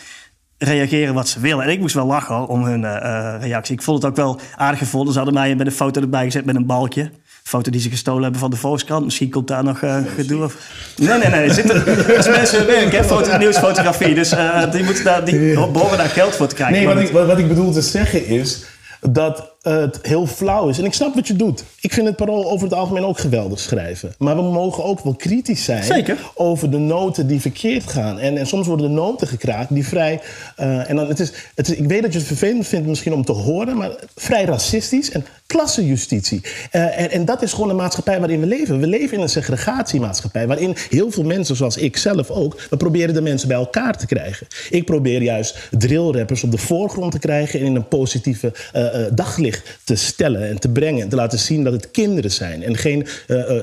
[0.58, 1.64] reageren wat ze willen.
[1.66, 3.76] En ik moest wel lachen hoor, om hun eh, eh, reactie.
[3.76, 5.12] Ik vond het ook wel aardig gevonden.
[5.14, 7.12] Ze hadden mij met een foto erbij gezet met een balkje.
[7.44, 9.04] Foto die ze gestolen hebben van de Volkskrant.
[9.04, 10.56] Misschien komt daar nog eh, gedoe of...
[10.98, 11.54] Nee, nee, nee.
[11.54, 11.84] Zit er,
[12.38, 13.04] mensen werk, hè?
[13.04, 14.16] Foto, nieuwsfotografie.
[14.16, 16.96] Dus eh, die, moeten daar, die behoren daar geld voor te krijgen.
[16.96, 18.64] Nee, ik, wat, wat ik bedoel te zeggen is
[19.02, 20.78] dat het heel flauw is.
[20.78, 21.64] En ik snap wat je doet.
[21.82, 24.14] Ik vind het parool over het algemeen ook geweldig schrijven.
[24.18, 26.18] Maar we mogen ook wel kritisch zijn Zeker.
[26.36, 28.20] over de noten die verkeerd gaan.
[28.20, 30.22] En, en soms worden de noten gekraakt die vrij.
[30.56, 33.14] eh, en dan, het is, het is, ik weet dat je het vervelend vindt misschien
[33.14, 36.42] om te horen, maar vrij racistisch en klassenjustitie.
[36.72, 38.80] Eh, en, en dat is gewoon de maatschappij waarin we leven.
[38.80, 43.14] We leven in een segregatiemaatschappij waarin heel veel mensen, zoals ik zelf ook, we proberen
[43.14, 44.48] de mensen bij elkaar te krijgen.
[44.70, 49.12] Ik probeer juist drillrappers op de voorgrond te krijgen en in een positieve eh, eh,
[49.16, 51.02] daglicht te stellen en te brengen.
[51.02, 53.08] En te laten zien dat het kinderen zijn en geen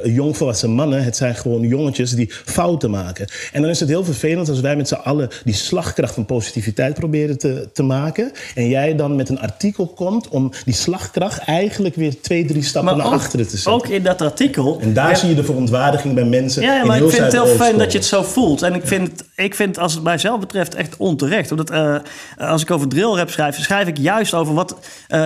[0.05, 1.05] jongvolwassen mannen.
[1.05, 3.29] Het zijn gewoon jongetjes die fouten maken.
[3.53, 6.95] En dan is het heel vervelend als wij met z'n allen die slagkracht van positiviteit
[6.95, 8.33] proberen te, te maken.
[8.55, 12.97] En jij dan met een artikel komt om die slagkracht eigenlijk weer twee, drie stappen
[12.97, 13.73] naar ook, achteren te zetten.
[13.73, 14.79] ook in dat artikel...
[14.81, 16.63] en daar heb- zie je de verontwaardiging bij mensen.
[16.63, 18.63] Ja, ja, in maar heel ik vind het heel fijn dat je het zo voelt.
[18.63, 21.51] En ik vind, het- ik vind als het mijzelf betreft echt onterecht.
[21.51, 21.97] Omdat eh,
[22.39, 24.77] als ik over drillrap schrijf, schrijf ik juist over wat...
[25.09, 25.25] eh,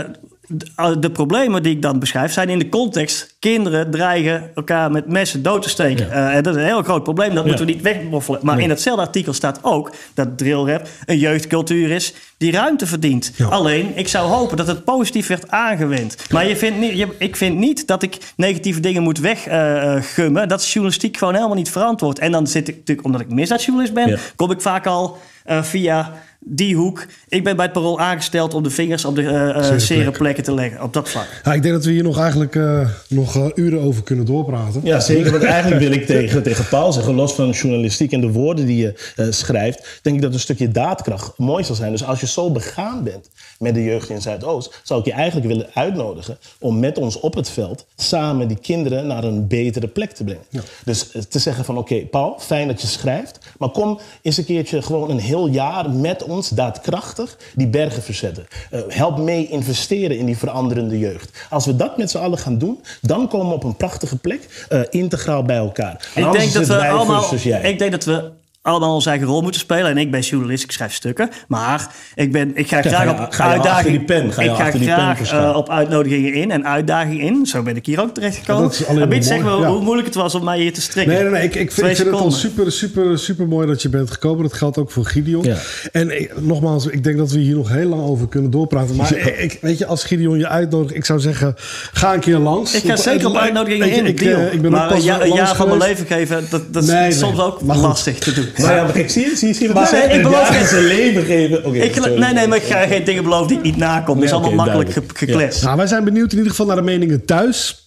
[0.98, 3.36] de, problemen die ik dan beschrijf zijn in de context...
[3.38, 6.10] kinderen dreigen elkaar met messen dood te steken.
[6.10, 8.40] Eh, en dat is een heel groot probleem, dat moeten we niet wegmoffelen.
[8.42, 12.14] Maar in hetzelfde artikel staat ook dat drillrap een jeugdcultuur is...
[12.36, 13.32] die ruimte verdient.
[13.50, 16.16] Alleen, ik zou hopen dat het positief werd aangewend.
[16.30, 20.48] Maar je vindt niet, je, ik vind niet dat ik negatieve dingen moet weggummen.
[20.48, 22.18] dat is journalistiek gewoon helemaal niet verantwoord.
[22.18, 24.18] En dan zit ik natuurlijk, omdat ik misdaadjournalist ben...
[24.36, 26.12] Kom ik vaak al eh, via
[26.46, 27.06] die hoek.
[27.28, 30.18] Ik ben bij het parool aangesteld om de vingers op de eh, eh, Zere plek.
[30.18, 30.82] plekken te leggen.
[30.82, 31.26] Op dat vlak.
[31.44, 34.80] Ja, ik denk dat we hier nog eigenlijk eh, nog eh, uren over kunnen doorpraten.
[34.84, 35.30] Ja, zeker.
[35.30, 38.76] Want eigenlijk wil ik tegen, tegen Paul zeggen, los van journalistiek en de woorden die
[38.76, 41.90] je eh, schrijft, denk ik dat een stukje daadkracht mooi zal zijn.
[41.90, 43.28] Dus als je zo begaan bent
[43.58, 47.34] met de jeugd in Zuidoost, zou ik je eigenlijk willen uitnodigen om met ons op
[47.34, 50.44] het veld samen die kinderen naar een betere plek te brengen.
[50.84, 54.44] Dus eh, te zeggen van oké, Paul, fijn dat je schrijft, maar kom eens een
[54.44, 58.46] keertje gewoon een heel jaar met ons daadkrachtig die bergen verzetten.
[58.70, 61.46] Eh, help mee investeren in die veranderende jeugd.
[61.50, 64.66] Als we dat met z'n allen gaan doen, dan komen we op een prachtige plek,
[64.68, 66.08] eh, integraal bij elkaar.
[66.14, 68.30] Ik denk, dat we allemaal, ik denk dat we
[68.64, 69.90] allemaal onze eigen rol moeten spelen.
[69.90, 71.28] En ik ben journalist, ik schrijf stukken.
[71.48, 73.98] Maar ik, ben, ik ga ga graag je- op ga uitdagingen...
[73.98, 77.46] die pen, ga je ik ga graag eh, op uitnodigingen in en uitdagingen in.
[77.46, 78.62] Zo ben ik hier ook terechtgekomen.
[78.88, 79.68] Ja, dat is zeg maar ja.
[79.68, 81.14] hoe moeilijk het was om mij hier te strikken.
[81.14, 81.42] Nee, nee, nee.
[81.42, 84.10] Ik, ik vind, Twee ik vind het al super, super, super mooi dat je bent
[84.10, 84.42] gekomen.
[84.42, 85.44] Dat geldt ook voor Gideon.
[85.44, 85.56] Ja.
[85.92, 88.96] En ik- nogmaals, ik denk dat we hier nog heel lang over kunnen doorpraten.
[88.96, 91.54] Maar ik, weet je, als Gideon je uitnodigt, ik zou zeggen,
[91.92, 92.74] ga een keer langs.
[92.74, 94.06] Ik ga zeker op uitnodigingen in.
[94.06, 96.44] Ik, eh, ik ben maar ook pas een, ja- een jaar van mijn leven geven,
[96.50, 98.46] dat, dat is soms ook lastig te doen.
[98.58, 100.48] Maar ja, maar kijk, zie je, zie je, zie je wat Maar ik nee, beloof
[100.48, 101.64] geen- zijn leven geven.
[101.64, 102.18] Oké, Ik, sorry.
[102.18, 104.14] nee, nee, maar ik ga geen dingen beloven die ik niet nakom.
[104.14, 105.62] Dat is allemaal makkelijk gekletst.
[105.64, 107.82] Nou, wij zijn benieuwd in ieder geval naar de meningen thuis.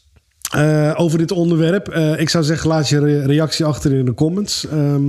[0.51, 1.87] eh, over dit onderwerp.
[1.89, 4.67] Eh, ik zou zeggen, laat je re- reactie achter in de comments.
[4.67, 5.03] Ehm,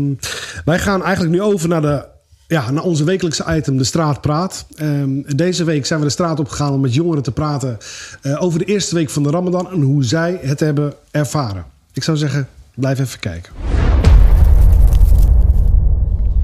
[0.64, 2.04] wij gaan eigenlijk nu over naar, de,
[2.46, 4.66] ja, naar onze wekelijkse item, de Straat Praat.
[4.76, 7.78] Ehm, deze week zijn we de straat opgegaan om met jongeren te praten
[8.22, 11.64] eh, over de eerste week van de Ramadan en hoe zij het hebben ervaren.
[11.92, 13.52] Ik zou zeggen, blijf even kijken.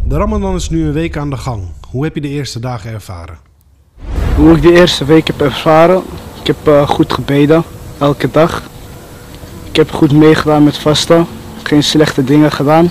[0.07, 1.63] De Ramadan is nu een week aan de gang.
[1.91, 3.39] Hoe heb je de eerste dagen ervaren?
[4.37, 6.03] Hoe ik de eerste week heb ervaren.
[6.41, 7.63] Ik heb eh, goed gebeden,
[7.99, 8.63] elke dag.
[9.71, 11.27] Ik heb goed meegedaan met vasten.
[11.63, 12.91] Geen slechte dingen gedaan.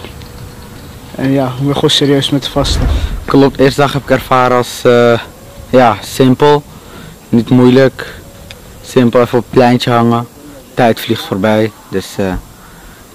[1.16, 2.88] En ja, ik ben gewoon serieus met vasten.
[3.26, 5.20] Klopt, eerste dag heb ik ervaren als eh,
[5.70, 6.64] ja, simpel,
[7.30, 8.14] niet moeilijk.
[8.82, 10.28] Simpel even op het pleintje hangen.
[10.74, 12.16] Tijd vliegt voorbij, dus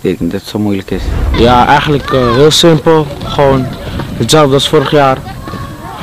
[0.00, 1.02] ik denk niet dat het zo moeilijk is.
[1.38, 3.06] Ja, eigenlijk eh, heel simpel.
[3.24, 3.66] Gewoon
[4.16, 5.18] hetzelfde als vorig jaar.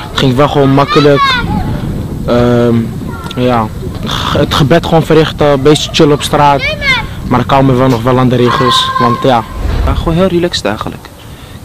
[0.09, 1.21] Het ging wel gewoon makkelijk.
[2.25, 2.75] Ehm,
[3.35, 3.67] ja,
[4.37, 6.75] het gebed gewoon verrichten, een beetje chillen op straat.
[7.27, 8.89] Maar ik hou me wel nog wel aan de regels.
[8.99, 9.43] Want ja,
[9.85, 11.07] Ja, gewoon heel relaxed eigenlijk.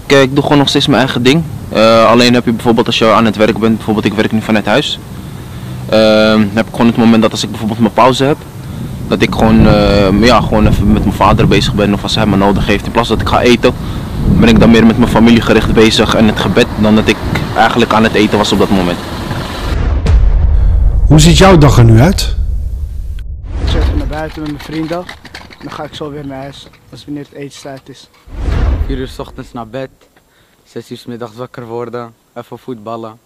[0.06, 1.42] Kijk, ik doe gewoon nog steeds mijn eigen ding.
[1.68, 4.40] Eh, alleen heb je bijvoorbeeld als je aan het werk bent, bijvoorbeeld ik werk nu
[4.42, 4.98] vanuit huis.
[5.88, 8.36] Ehm, heb ik gewoon het moment dat als ik bijvoorbeeld mijn pauze heb,
[9.10, 12.26] dat ik gewoon, eh, ja, gewoon even met mijn vader bezig ben of als hij
[12.26, 12.86] me nodig heeft.
[12.86, 13.74] In plaats dat ik ga eten,
[14.38, 17.16] ben ik dan meer met mijn familie gericht bezig en het gebed dan dat ik
[17.56, 18.98] eigenlijk aan het eten was op dat moment.
[21.06, 22.36] Hoe ziet jouw dag er nu uit?
[23.64, 25.04] Ik zet naar buiten met mijn vrienden.
[25.62, 28.08] Dan ga ik zo weer naar huis, als wanneer het eetstijd is.
[28.86, 29.90] 4 uur 's ochtends naar bed,
[30.64, 33.18] 6 uur 's middags wakker worden, even voetballen.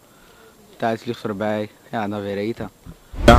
[0.76, 2.70] Tijd vliegt voorbij, ja, dan weer eten.
[3.24, 3.38] ja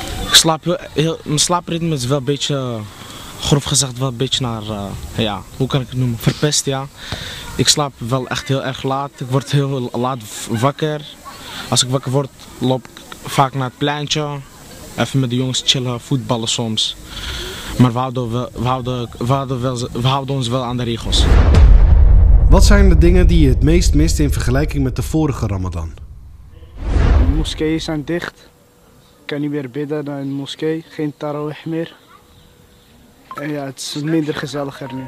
[0.00, 0.05] ik
[0.36, 2.78] slaap wel heel, mijn slaapritme is wel een beetje,
[3.40, 4.84] grof gezegd, wel een beetje naar, eh,
[5.16, 6.86] ja, hoe kan ik het noemen, verpest ja.
[7.56, 9.10] Ik slaap wel echt heel erg laat.
[9.16, 10.18] Ik word heel laat
[10.48, 11.00] wakker.
[11.68, 14.28] Als ik wakker word, loop ik vaak naar het pleintje.
[14.96, 16.96] Even met de jongens chillen, voetballen soms.
[17.78, 20.82] Maar we houden, wel- we, houden, we, houden wel, we houden ons wel aan de
[20.82, 21.24] regels.
[22.48, 25.92] Wat zijn de dingen die je het meest mist in vergelijking met de vorige Ramadan?
[27.18, 28.48] De moskeeën zijn dicht.
[29.26, 30.84] Ik kan niet meer bidden naar een moskee.
[30.88, 31.96] Geen tarawih meer.
[33.34, 35.04] En ja, het is minder gezelliger nu.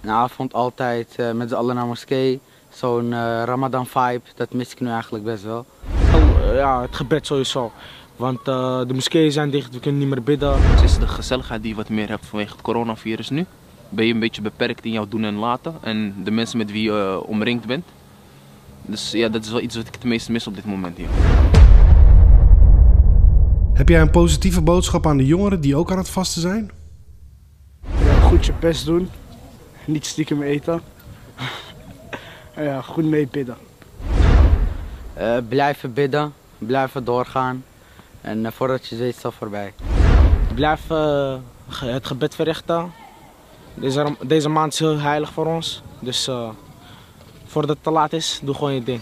[0.00, 2.40] Een avond altijd eh, met z'n allen naar moskee.
[2.68, 5.66] Zo'n eh, Ramadan vibe, dat mis ik nu eigenlijk best wel.
[6.10, 7.72] Wel, eh, Ja, het gebed sowieso.
[8.16, 10.54] Want eh, de moskeeën zijn dicht, we kunnen niet meer bidden.
[10.60, 13.46] Het is de gezelligheid die je wat meer hebt vanwege het coronavirus nu.
[13.88, 16.82] Ben je een beetje beperkt in jouw doen en laten en de mensen met wie
[16.82, 17.84] je omringd bent.
[18.82, 21.08] Dus ja, dat is wel iets wat ik het meest mis op dit moment hier.
[23.78, 26.70] Heb jij een positieve boodschap aan de jongeren die ook aan het vasten zijn?
[28.04, 29.10] Ja, goed je best doen.
[29.84, 30.80] Niet stiekem eten.
[32.54, 33.56] en ja, goed mee bidden.
[35.14, 37.64] Eh, blijven bidden, blijven doorgaan.
[38.20, 39.72] En eh, voordat je weet is het voorbij.
[40.54, 41.34] Blijf eh,
[41.68, 42.92] het gebed verrichten.
[43.74, 45.82] Deze, deze maand is heel heilig voor ons.
[45.98, 46.48] Dus eh,
[47.46, 49.00] voordat het te laat is, doe gewoon je ding.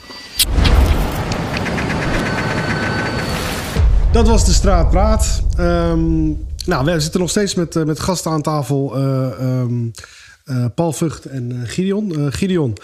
[4.17, 5.43] Dat was de Straatpraat.
[5.57, 6.29] Ehm
[6.67, 8.97] nou, we zitten nog steeds met, eh, met gasten aan tafel.
[8.97, 9.89] eh, ehm,
[10.45, 12.33] eh, Paul Vught en Gideon.
[12.33, 12.77] Gideon,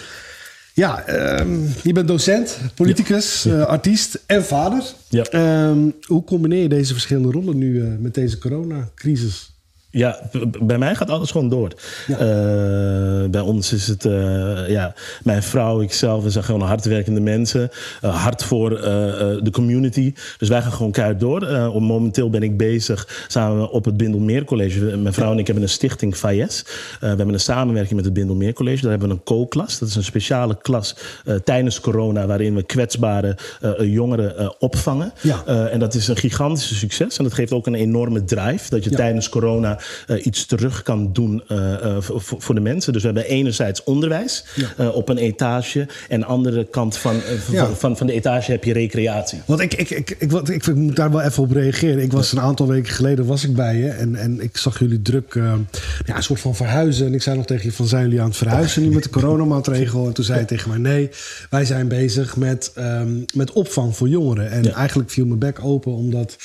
[0.74, 4.82] ja, ehm, je bent docent, politicus, artiest en vader.
[5.08, 5.24] Ja.
[6.06, 9.51] Hoe combineer je deze verschillende rollen nu met deze coronacrisis?
[9.94, 10.20] Ja,
[10.62, 11.70] bij mij gaat alles gewoon door.
[12.06, 12.16] Ja.
[12.18, 17.70] Eh, bij ons is het, eh, ja, mijn vrouw, ikzelf, we zijn gewoon hardwerkende mensen.
[18.00, 18.70] Eh, hard voor
[19.42, 20.14] de community.
[20.38, 21.46] Dus wij gaan gewoon keihard door.
[21.72, 24.96] Om- momenteel ben ik bezig samen op het Bindelmeer College.
[24.96, 26.64] Mijn vrouw en ik hebben een stichting FAIES.
[26.66, 28.80] Eh, we hebben een samenwerking met het Bindelmeer College.
[28.82, 29.78] Daar hebben we een co-klas.
[29.78, 30.96] Dat is een speciale klas
[31.44, 32.26] tijdens corona...
[32.26, 33.36] waarin we kwetsbare
[33.78, 35.12] jongeren opvangen.
[35.20, 35.44] Ja.
[35.46, 37.16] En dat is een gigantische succes.
[37.18, 38.70] En dat geeft ook een enorme drive.
[38.70, 38.96] Dat je Ja.
[38.96, 42.92] tijdens corona eh, iets terug kan doen eh, eh, voor, de mensen.
[42.92, 44.44] Dus we hebben enerzijds onderwijs
[44.76, 44.88] Ja.
[44.88, 45.86] op een etage.
[46.08, 49.40] En andere kant van, van, van, van de etage heb je recreatie.
[49.46, 52.02] Want ik, ik, ik, ik, wat- ik, moet daar wel even op reageren.
[52.02, 55.02] Ik was een aantal weken geleden was ik bij je en, en ik zag jullie
[55.02, 55.34] druk
[56.04, 57.06] ja, een soort van verhuizen.
[57.06, 59.10] En ik zei nog tegen je van zijn jullie aan het verhuizen nu met de
[59.10, 60.06] coronamaatregel?
[60.06, 61.10] En toen zei je tegen mij nee,
[61.50, 64.50] wij zijn bezig met, ehm, met opvang voor jongeren.
[64.50, 64.72] En Ja.
[64.74, 66.36] eigenlijk viel mijn bek open omdat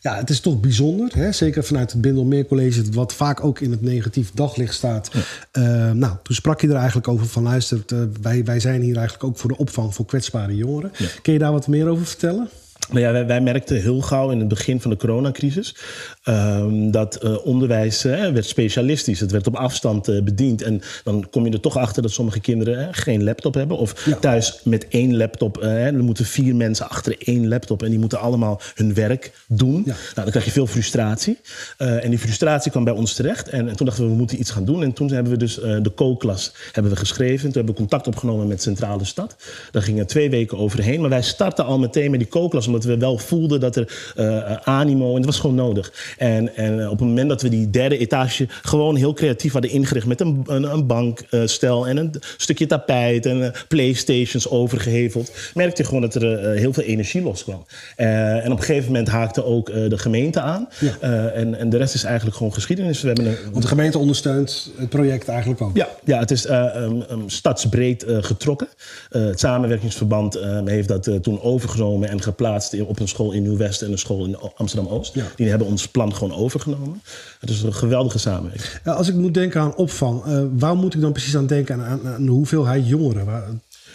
[0.00, 1.10] ja, het is toch bijzonder.
[1.14, 1.32] Hè?
[1.32, 5.10] Zeker vanuit het Bindelmeer College, wat vaak ook in het negatief daglicht staat.
[5.50, 8.96] Eh, nou, toen sprak je er eigenlijk over van luister, eh, wij, wij zijn hier
[8.96, 10.92] eigenlijk ook voor de opvang voor kwetsbare jongeren.
[11.22, 12.48] Kun je daar wat meer over vertellen?
[12.92, 15.74] Ja, wij, wij merkten heel gauw in het begin van de coronacrisis
[16.22, 19.20] ehm, dat eh, onderwijs eh, werd specialistisch.
[19.20, 20.62] Het werd op afstand eh, bediend.
[20.62, 23.78] En dan kom je er toch achter dat sommige kinderen eh, geen laptop hebben.
[23.78, 25.58] Of thuis met één laptop.
[25.58, 27.82] eh, er moeten vier mensen achter één laptop.
[27.82, 29.82] En die moeten allemaal hun werk doen.
[29.86, 31.38] Nou, dan krijg je veel frustratie.
[31.78, 33.48] Eh, en die frustratie kwam bij ons terecht.
[33.48, 34.82] En, en toen dachten we, we moeten iets gaan doen.
[34.82, 37.40] En toen hebben we dus eh, de co-klas hebben we geschreven.
[37.44, 39.36] Toen hebben we contact opgenomen met Centrale Stad.
[39.70, 41.00] Daar gingen twee weken overheen.
[41.00, 42.66] Maar wij startten al meteen met die co-klas.
[42.78, 45.10] Omdat we wel voelden dat er eh, animo...
[45.10, 45.92] En het was gewoon nodig.
[46.18, 48.46] En, en eh, op het moment dat we die derde etage...
[48.62, 50.06] gewoon heel creatief hadden ingericht...
[50.06, 53.26] met een, een, een bankstel en een stukje tapijt...
[53.26, 55.32] en eh, playstations overgeheveld...
[55.54, 57.66] merkte je gewoon dat er eh, heel veel energie loskwam.
[57.96, 60.68] Eh, en op een gegeven moment haakte ook eh, de gemeente aan.
[61.00, 63.00] Eh, en, en de rest is eigenlijk gewoon geschiedenis.
[63.00, 65.76] We hebben een, Want de gemeente ondersteunt het project eigenlijk ook.
[65.76, 68.68] ja, ja, het is eh, um, um, stadsbreed eh, getrokken.
[69.10, 73.42] Eh, het samenwerkingsverband eh, heeft dat eh, toen overgenomen en geplaatst op een school in
[73.42, 75.14] Nieuw-West en een school in Amsterdam-Oost.
[75.14, 75.24] Ja.
[75.36, 77.02] Die hebben ons plan gewoon overgenomen.
[77.40, 78.64] Het is een geweldige samenwerking.
[78.84, 81.82] Ja, als ik moet denken aan opvang, eh, waar moet ik dan precies aan denken?
[81.82, 83.24] Aan, aan, de hoeveelheid jongeren?
[83.24, 83.48] Waar-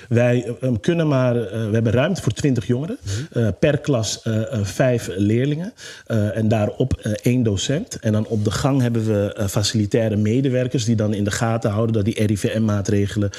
[0.09, 2.97] Wij eh, kunnen maar, eh, we hebben ruimte voor 20 jongeren.
[3.31, 3.51] Mhm.
[3.59, 4.21] Per klas
[4.61, 5.73] vijf leerlingen.
[6.33, 7.99] En daarop één docent.
[7.99, 11.95] En dan op de gang hebben we facilitaire medewerkers die dan in de gaten houden
[11.95, 13.29] dat die RIVM-maatregelen,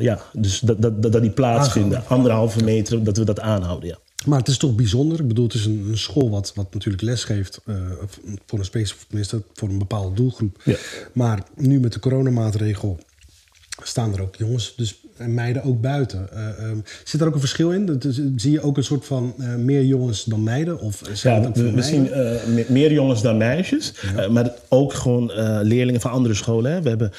[0.00, 2.02] ja, dus dat, dat, dat, dat die plaatsvinden.
[2.06, 3.88] Anderhalve meter, dat we dat aanhouden.
[3.88, 3.96] Ja.
[4.26, 5.20] Maar het is toch bijzonder.
[5.20, 7.76] Ik bedoel, het is een, een school wat, wat natuurlijk les geeft eh,
[8.46, 10.60] voor een specif- tenminste, voor een bepaalde doelgroep.
[10.64, 10.76] Ja.
[11.12, 12.98] Maar nu met de coronamaatregel
[13.82, 16.28] staan er ook jongens dus, en meiden ook buiten.
[16.32, 17.86] Eh, ehm, zit er ook een verschil in?
[17.86, 18.06] Dat
[18.36, 20.80] zie je ook een soort van eh, meer jongens dan meiden?
[20.80, 22.20] Of Ja, zien eh,
[22.54, 23.92] me- meer jongens dan meisjes.
[24.30, 25.30] Maar ook gewoon
[25.62, 26.72] leerlingen van andere scholen.
[26.72, 26.82] Hè.
[26.82, 27.12] We hebben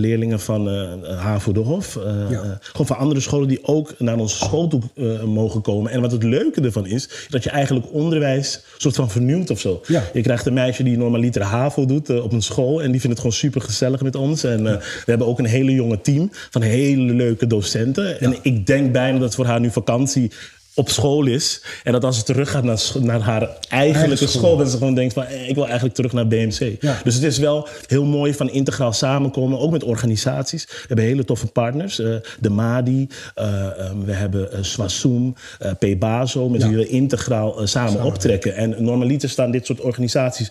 [0.00, 0.68] leerlingen van
[1.04, 1.98] HAVO de Hof.
[2.30, 2.58] Ja.
[2.62, 4.80] gewoon van andere scholen die ook naar onze school toe
[5.26, 5.90] mogen komen.
[5.92, 9.80] En wat het leuke ervan is, dat je eigenlijk onderwijs soort van vernieuwt of zo.
[9.86, 10.02] Ja.
[10.12, 12.82] Je krijgt een meisje die normaliter HAVO doet op een school.
[12.82, 14.44] En die vindt het gewoon super gezellig met ons.
[14.44, 18.20] En we hebben ook een hele jonge team van hele leuke docenten.
[18.20, 20.30] En ik denk bijna dat voor haar nu vakantie
[20.74, 21.62] op school is.
[21.84, 24.42] En dat als ze terug gaat naar, naar haar eigenlijke school.
[24.42, 26.76] school, dat ze gewoon denkt van eh, ik wil eigenlijk terug naar BMC.
[26.80, 27.00] Ja.
[27.04, 30.64] Dus het is wel heel mooi van integraal samenkomen, ook met organisaties.
[30.64, 31.98] We hebben hele toffe partners.
[31.98, 36.68] eh, de MADI, eh, ehm, we hebben uh, Swassoom, eh Pebazo, met Ja.
[36.68, 38.54] wie we integraal eh, samen optrekken.
[38.54, 40.50] En normaliter staan dit soort organisaties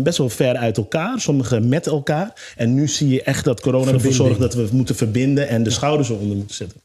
[0.00, 2.52] best wel ver uit elkaar, sommige met elkaar.
[2.56, 5.70] En nu zie je echt dat corona ervoor zorgt dat we moeten verbinden en de
[5.70, 6.80] schouders eronder moeten zetten.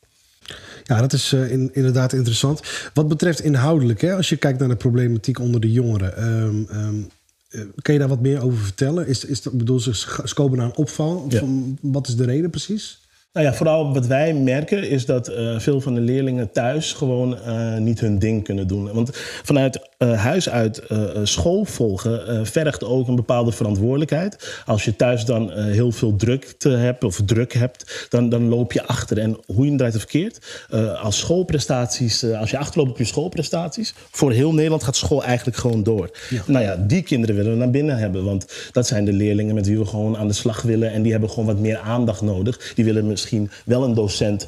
[0.83, 2.61] Ja, dat is eh, in- inderdaad interessant.
[2.93, 6.17] Wat betreft inhoudelijk, hè, als je kijkt naar de problematiek onder de jongeren.
[6.17, 9.07] eh, kan je daar wat meer over vertellen?
[9.07, 9.91] Is, is dat, bedoel, ze,
[10.33, 11.25] komen naar een.
[11.29, 11.39] Ja.
[11.39, 13.01] Van, wat is de reden precies?
[13.33, 17.37] Nou ja, vooral wat wij merken is dat eh, veel van de leerlingen thuis gewoon
[17.83, 18.93] niet hun ding kunnen doen.
[18.93, 19.09] Want
[19.43, 24.61] vanuit eh, huis uit eh, eh, school volgen vergt ook een bepaalde verantwoordelijkheid.
[24.65, 28.87] Als je thuis dan heel veel drukte hebt of druk hebt, dan, dan loop je
[28.87, 29.17] achter.
[29.17, 30.65] En hoe je hem draait of verkeerd,
[31.01, 35.83] als schoolprestaties, als je achterloopt op je schoolprestaties, voor heel Nederland gaat school eigenlijk gewoon
[35.83, 36.09] door.
[36.45, 39.67] Nou ja, die kinderen willen we naar binnen hebben, want dat zijn de leerlingen met
[39.67, 42.71] wie we gewoon aan de slag willen en die hebben gewoon wat meer aandacht nodig.
[42.75, 44.47] Die willen misschien wel een docent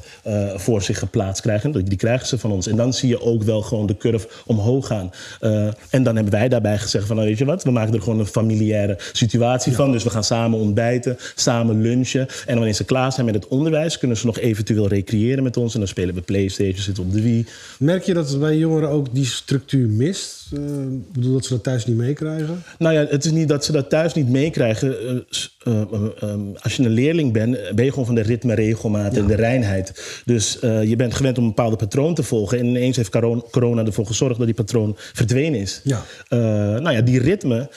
[0.54, 1.84] voor zich geplaatst krijgen.
[1.84, 2.66] Die krijgen ze van ons.
[2.66, 5.10] En dan zie je ook wel gewoon de curve omhoog gaan.
[5.46, 8.02] Eh, en dan hebben wij daarbij gezegd van, nou, weet je wat, we maken er
[8.02, 9.92] gewoon een familiaire situatie van.
[9.92, 12.26] Dus we gaan samen ontbijten, samen lunchen.
[12.46, 15.72] En wanneer ze klaar zijn met het onderwijs, kunnen ze nog eventueel recreëren met ons.
[15.72, 17.46] En dan spelen we Playstation, zitten op de Wii.
[17.78, 20.34] Merk je dat bij jongeren ook die structuur mist?
[20.52, 22.62] Eh, ik bedoel dat ze dat thuis niet meekrijgen?
[22.78, 25.08] Nou ja, het is niet dat ze dat thuis niet meekrijgen.
[25.08, 25.82] Eh, s- eh, eh,
[26.20, 29.34] eh, als je een leerling bent, ben je gewoon van de ritme, regelmaat en de
[29.34, 30.20] reinheid.
[30.24, 32.58] Dus je bent gewend om een bepaalde patroon te volgen.
[32.58, 34.96] En ineens heeft coron- corona ervoor gezorgd dat die patroon
[35.36, 35.80] verdwenen is.
[35.84, 36.04] Ja.
[36.28, 36.38] Eh,
[36.80, 37.70] nou ja, die ritme.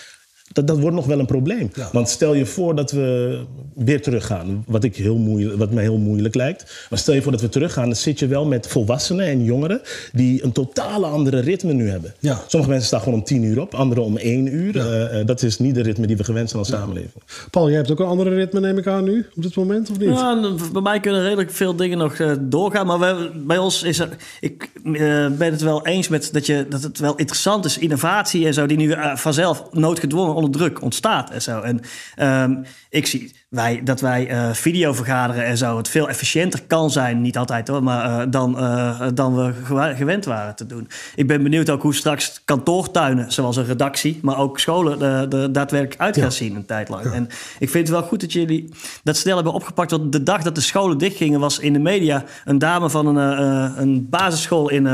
[0.51, 1.69] Dat, dat wordt nog wel een probleem.
[1.73, 1.89] Ja.
[1.91, 3.39] Want stel je voor dat we
[3.75, 6.85] weer teruggaan, wat, ik heel moeilijk, wat mij heel moeilijk lijkt.
[6.89, 9.81] Maar stel je voor dat we teruggaan, dan zit je wel met volwassenen en jongeren
[10.11, 12.13] die een totale andere ritme nu hebben.
[12.19, 12.43] Ja.
[12.47, 14.77] Sommige mensen staan gewoon om tien uur op, anderen om één uur.
[14.77, 17.23] Eh, eh, dat is niet de ritme die we gewend zijn als samenleving.
[17.51, 19.99] Paul, jij hebt ook een andere ritme, neem ik aan nu, op dit moment, of
[19.99, 20.09] niet?
[20.09, 22.85] Ja, en bij mij kunnen redelijk veel dingen nog eh, doorgaan.
[22.85, 24.09] Maar bij ons is er.
[24.39, 24.93] Ik eh,
[25.37, 27.77] ben het wel eens met dat, je, dat het wel interessant is.
[27.77, 31.61] Innovatie en zo, die nu eh, vanzelf noodgedwongen onder druk ontstaat en zo.
[31.61, 31.81] En
[32.15, 32.55] ehm,
[32.89, 35.77] ik zie wij, dat wij eh video vergaderen en zo.
[35.77, 37.21] Het veel efficiënter kan zijn.
[37.21, 39.53] Niet altijd hoor, maar eh, dan, eh, dan we
[39.95, 40.87] gewend waren te doen.
[41.15, 45.51] Ik ben benieuwd ook hoe straks kantoortuinen, zoals een redactie, maar ook scholen, er er
[45.51, 47.11] daadwerkelijk uit gaan zien een tijd lang.
[47.11, 47.27] En
[47.59, 48.69] ik vind het wel goed dat jullie
[49.03, 49.91] dat snel hebben opgepakt.
[49.91, 53.41] Want de dag dat de scholen dichtgingen, was in de media een dame van een,
[53.81, 54.87] een basisschool in.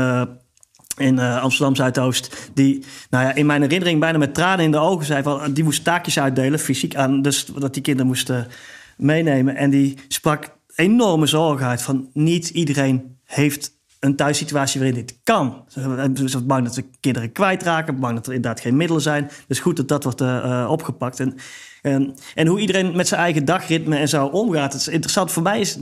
[0.96, 2.50] Eh, in eh, Amsterdam Zuidoost.
[2.54, 5.64] Die, nou ja, in mijn herinnering bijna met tranen in de ogen zei van die
[5.64, 8.46] moest taakjes uitdelen, fysiek aan, dus dat die kinderen moesten
[8.96, 9.56] meenemen.
[9.56, 15.64] En die sprak enorme zorgen uit van niet iedereen heeft een thuissituatie waarin dit kan.
[15.68, 19.30] Ze zijn bang dat ze kinderen kwijtraken, bang dat er inderdaad geen middelen zijn.
[19.46, 21.20] Dus goed dat dat wordt uh, uh, opgepakt.
[21.20, 21.34] En
[21.82, 24.72] en, en hoe iedereen met zijn eigen dagritme en zo omgaat.
[24.72, 25.32] Het is interessant.
[25.32, 25.78] Voor mij is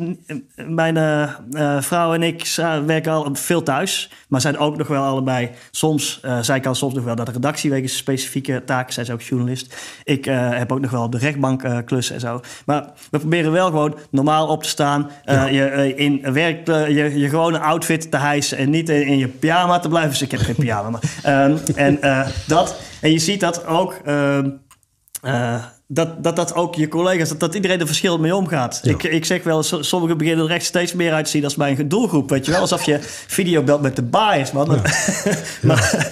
[0.67, 2.55] mijn uh, vrouw en ik
[2.87, 4.11] werken al veel thuis.
[4.29, 5.51] Maar zijn ook nog wel allebei.
[5.71, 8.93] Soms, uh, zij kan soms nog wel naar de redactie wegens specifieke taken.
[8.93, 9.77] Zij is ook journalist.
[10.05, 12.41] Ik heb ook nog wel op de rechtbank klussen en zo.
[12.67, 15.11] Maar we proberen wel gewoon normaal op te staan.
[15.25, 15.47] Ja.
[15.47, 18.59] Je in werk, je, je gewone outfit te hijsen.
[18.59, 20.11] En niet in, in je pyjama te blijven.
[20.11, 20.91] Dus ik heb geen pyjama.
[20.91, 21.99] Maar, um, en
[22.47, 22.81] dat.
[23.01, 24.01] En je ziet dat ook.
[24.07, 28.81] Uh, dat, dat dat ook je collega's, dat, dat iedereen er verschillend mee omgaat.
[28.83, 28.91] Ja.
[28.91, 31.89] Ik, ik zeg wel, sommigen beginnen er echt steeds meer uit te zien als mijn
[31.89, 32.31] doelgroep.
[32.31, 34.71] Weet je wel, alsof je video belt met de bias, man.
[34.71, 34.81] Ja.
[35.69, 36.11] maar,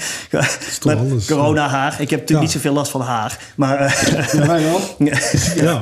[0.83, 1.93] met corona haar.
[1.93, 3.39] Ik heb natuurlijk niet zoveel last van haar.
[3.55, 4.03] Maar, uh,
[4.33, 4.81] ja, wij wel.
[5.67, 5.81] ja.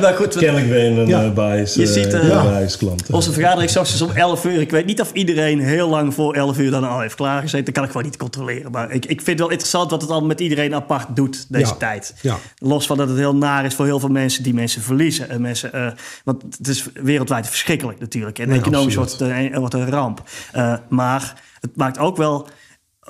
[0.00, 0.36] maar goed.
[0.36, 1.28] Kennelijk ben je een ja.
[1.30, 3.10] bias, je ziet, uh, bias klant.
[3.10, 4.60] Onze vergadering s ochtends om 11 uur.
[4.60, 7.64] Ik weet niet of iedereen heel lang voor 11 uur dan al heeft klaargezeten.
[7.64, 8.70] Dat kan ik gewoon niet controleren.
[8.70, 11.76] Maar ik, ik vind het wel interessant wat het al met iedereen apart doet deze
[11.76, 12.14] tijd.
[12.58, 15.28] Los van dat het heel naar is voor heel veel mensen die mensen verliezen.
[15.28, 15.90] En mensen, uh,
[16.24, 18.38] want het is wereldwijd verschrikkelijk natuurlijk.
[18.38, 20.22] En economisch wordt het, een, wordt een ramp.
[20.54, 22.48] Uh, maar het maakt ook wel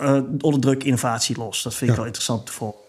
[0.01, 1.63] uh, onder druk innovatie los.
[1.63, 1.97] Dat vind ik ja.
[1.97, 2.83] wel interessant te volgen.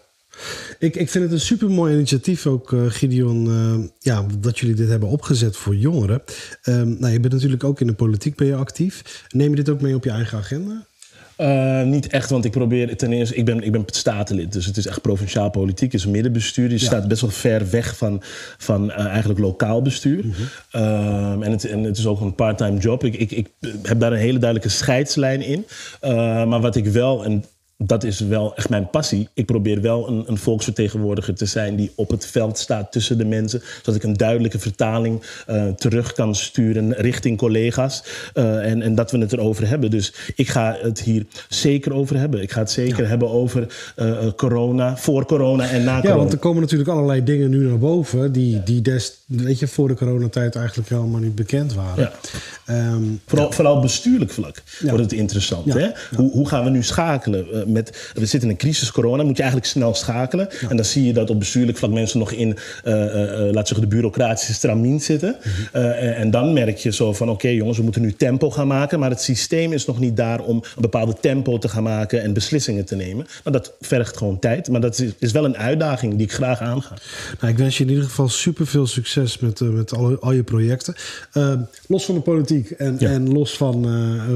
[0.78, 4.88] Ik, ik vind het een super mooi initiatief ook, Gideon, uh, ja, dat jullie dit
[4.88, 6.22] hebben opgezet voor jongeren.
[6.64, 9.24] Um, nou, je bent natuurlijk ook in de politiek ben je actief.
[9.28, 10.86] Neem je dit ook mee op je eigen agenda?
[11.38, 14.76] Uh, niet echt, want ik probeer ten eerste, ik ben, ik ben statenlid, dus het
[14.76, 16.70] is echt provinciaal politiek, het is middenbestuur.
[16.70, 16.84] Je ja.
[16.84, 18.22] staat best wel ver weg van,
[18.58, 20.24] van uh, eigenlijk lokaal bestuur.
[20.24, 20.82] Mm -hmm.
[20.82, 23.04] uh, en, het, en het is ook een part-time job.
[23.04, 23.48] Ik, ik, ik
[23.82, 25.66] heb daar een hele duidelijke scheidslijn in.
[26.48, 27.44] maar wat ik wel, en
[27.78, 29.28] dat is wel echt mijn passie.
[29.34, 33.24] Ik probeer wel een, een, volksvertegenwoordiger te zijn die op het veld staat tussen de
[33.24, 33.62] mensen.
[33.76, 38.02] Zodat ik een duidelijke vertaling uh, terug kan sturen richting collega's.
[38.34, 39.90] Uh, en, en, dat we het erover hebben.
[39.90, 42.42] Dus ik ga het hier zeker over hebben.
[42.42, 43.08] Ik ga het zeker ja.
[43.08, 46.08] hebben over uh, corona, voor corona en na corona.
[46.08, 49.68] Ja, want er komen natuurlijk allerlei dingen nu naar boven die, die des, weet je,
[49.68, 52.10] voor de coronatijd eigenlijk helemaal niet bekend waren.
[52.70, 55.72] Um, vooral, vooral bestuurlijk vlak wordt het interessant.
[55.72, 55.88] Hè?
[56.16, 57.65] Hoe, hoe gaan we nu schakelen?
[57.66, 60.48] Met, we zitten in een crisis, corona, moet je eigenlijk snel schakelen.
[60.60, 60.70] Ja.
[60.70, 63.88] En dan zie je dat op bestuurlijk vlak mensen nog in, uh, uh, laat zeggen,
[63.88, 65.36] de bureaucratische stramien zitten.
[65.38, 65.82] Mm -hmm.
[65.82, 68.66] uh, en dan merk je zo van, oké okay, jongens, we moeten nu tempo gaan
[68.66, 68.98] maken.
[68.98, 72.32] Maar het systeem is nog niet daar om een bepaalde tempo te gaan maken en
[72.32, 73.26] beslissingen te nemen.
[73.44, 74.68] Maar dat vergt gewoon tijd.
[74.68, 76.94] Maar dat is, is wel een uitdaging die ik graag aanga.
[77.40, 80.42] Nou, ik wens je in ieder geval super veel succes met, met al, al je
[80.42, 80.94] projecten.
[81.86, 83.10] los van de politiek en, ja.
[83.10, 83.86] en los van,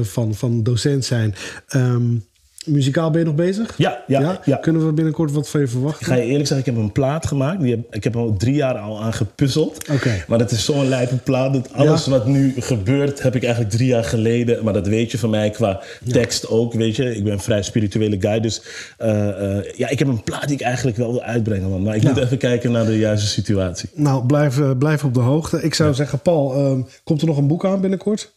[0.03, 1.35] van, van docent zijn.
[1.75, 2.23] Um,
[2.65, 3.73] Muzikaal ben je nog bezig?
[3.77, 6.01] Ja, ja, ja, ja, Kunnen we binnenkort wat van je verwachten?
[6.01, 7.61] Ik ga je eerlijk zeggen, ik heb een plaat gemaakt.
[7.61, 9.89] Die heb, ik heb al drie jaar al aan gepuzzeld.
[9.89, 10.23] Okay.
[10.27, 11.53] Maar het is zo'n lijpe plaat.
[11.53, 12.11] Dat alles ja.
[12.11, 14.63] wat nu gebeurt, heb ik eigenlijk drie jaar geleden.
[14.63, 17.15] Maar dat weet je van mij qua tekst ook, weet je.
[17.15, 18.39] Ik ben een vrij spirituele guy.
[18.39, 18.61] Dus
[19.01, 21.69] uh, uh, ja, ik heb een plaat die ik eigenlijk wel wil uitbrengen.
[21.69, 21.83] Man.
[21.83, 23.89] Maar ik moet even kijken naar de juiste situatie.
[23.93, 25.63] Nou, blijf, uh, blijf op de hoogte.
[25.63, 28.31] Ik zou zeggen, Paul, komt er nog een boek aan binnenkort?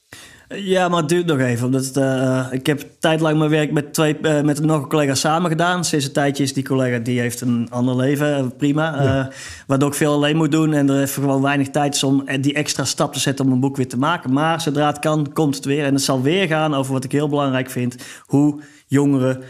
[0.49, 1.67] Ja, maar het duurt nog even.
[1.67, 5.15] Omdat het, uh, ik heb tijdlang mijn werk met, twee, uh, met nog een collega
[5.15, 5.85] samen gedaan.
[5.85, 9.03] Sinds een tijdje is die collega die heeft een ander leven, prima.
[9.03, 9.19] Ja.
[9.19, 9.27] Uh,
[9.67, 12.55] waardoor ik veel alleen moet doen en er even gewoon weinig tijd is om die
[12.55, 14.33] extra stap te zetten om een boek weer te maken.
[14.33, 15.85] Maar zodra het kan, komt het weer.
[15.85, 19.43] En het zal weer gaan over wat ik heel belangrijk vind: hoe jongeren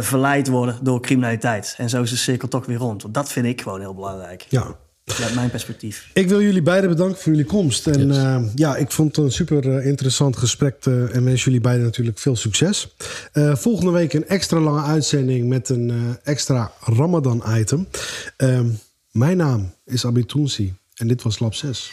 [0.00, 1.74] verleid worden door criminaliteit.
[1.78, 3.02] En zo is de cirkel toch weer rond.
[3.02, 4.46] Want dat vind ik gewoon heel belangrijk.
[4.48, 4.76] Ja.
[5.12, 6.10] Vanuit mijn perspectief.
[6.12, 7.86] Ik wil jullie beiden bedanken voor jullie komst.
[7.86, 8.16] En yes.
[8.16, 10.86] uh, ja, ik vond het een super uh, interessant gesprek.
[10.86, 12.94] Uh, en wens jullie beiden natuurlijk veel succes.
[13.32, 17.88] Eh, volgende week een extra lange uitzending met een extra Ramadan-item.
[18.36, 18.68] Ehm,
[19.10, 21.90] mijn naam is Abitunsi en dit was Lab 6.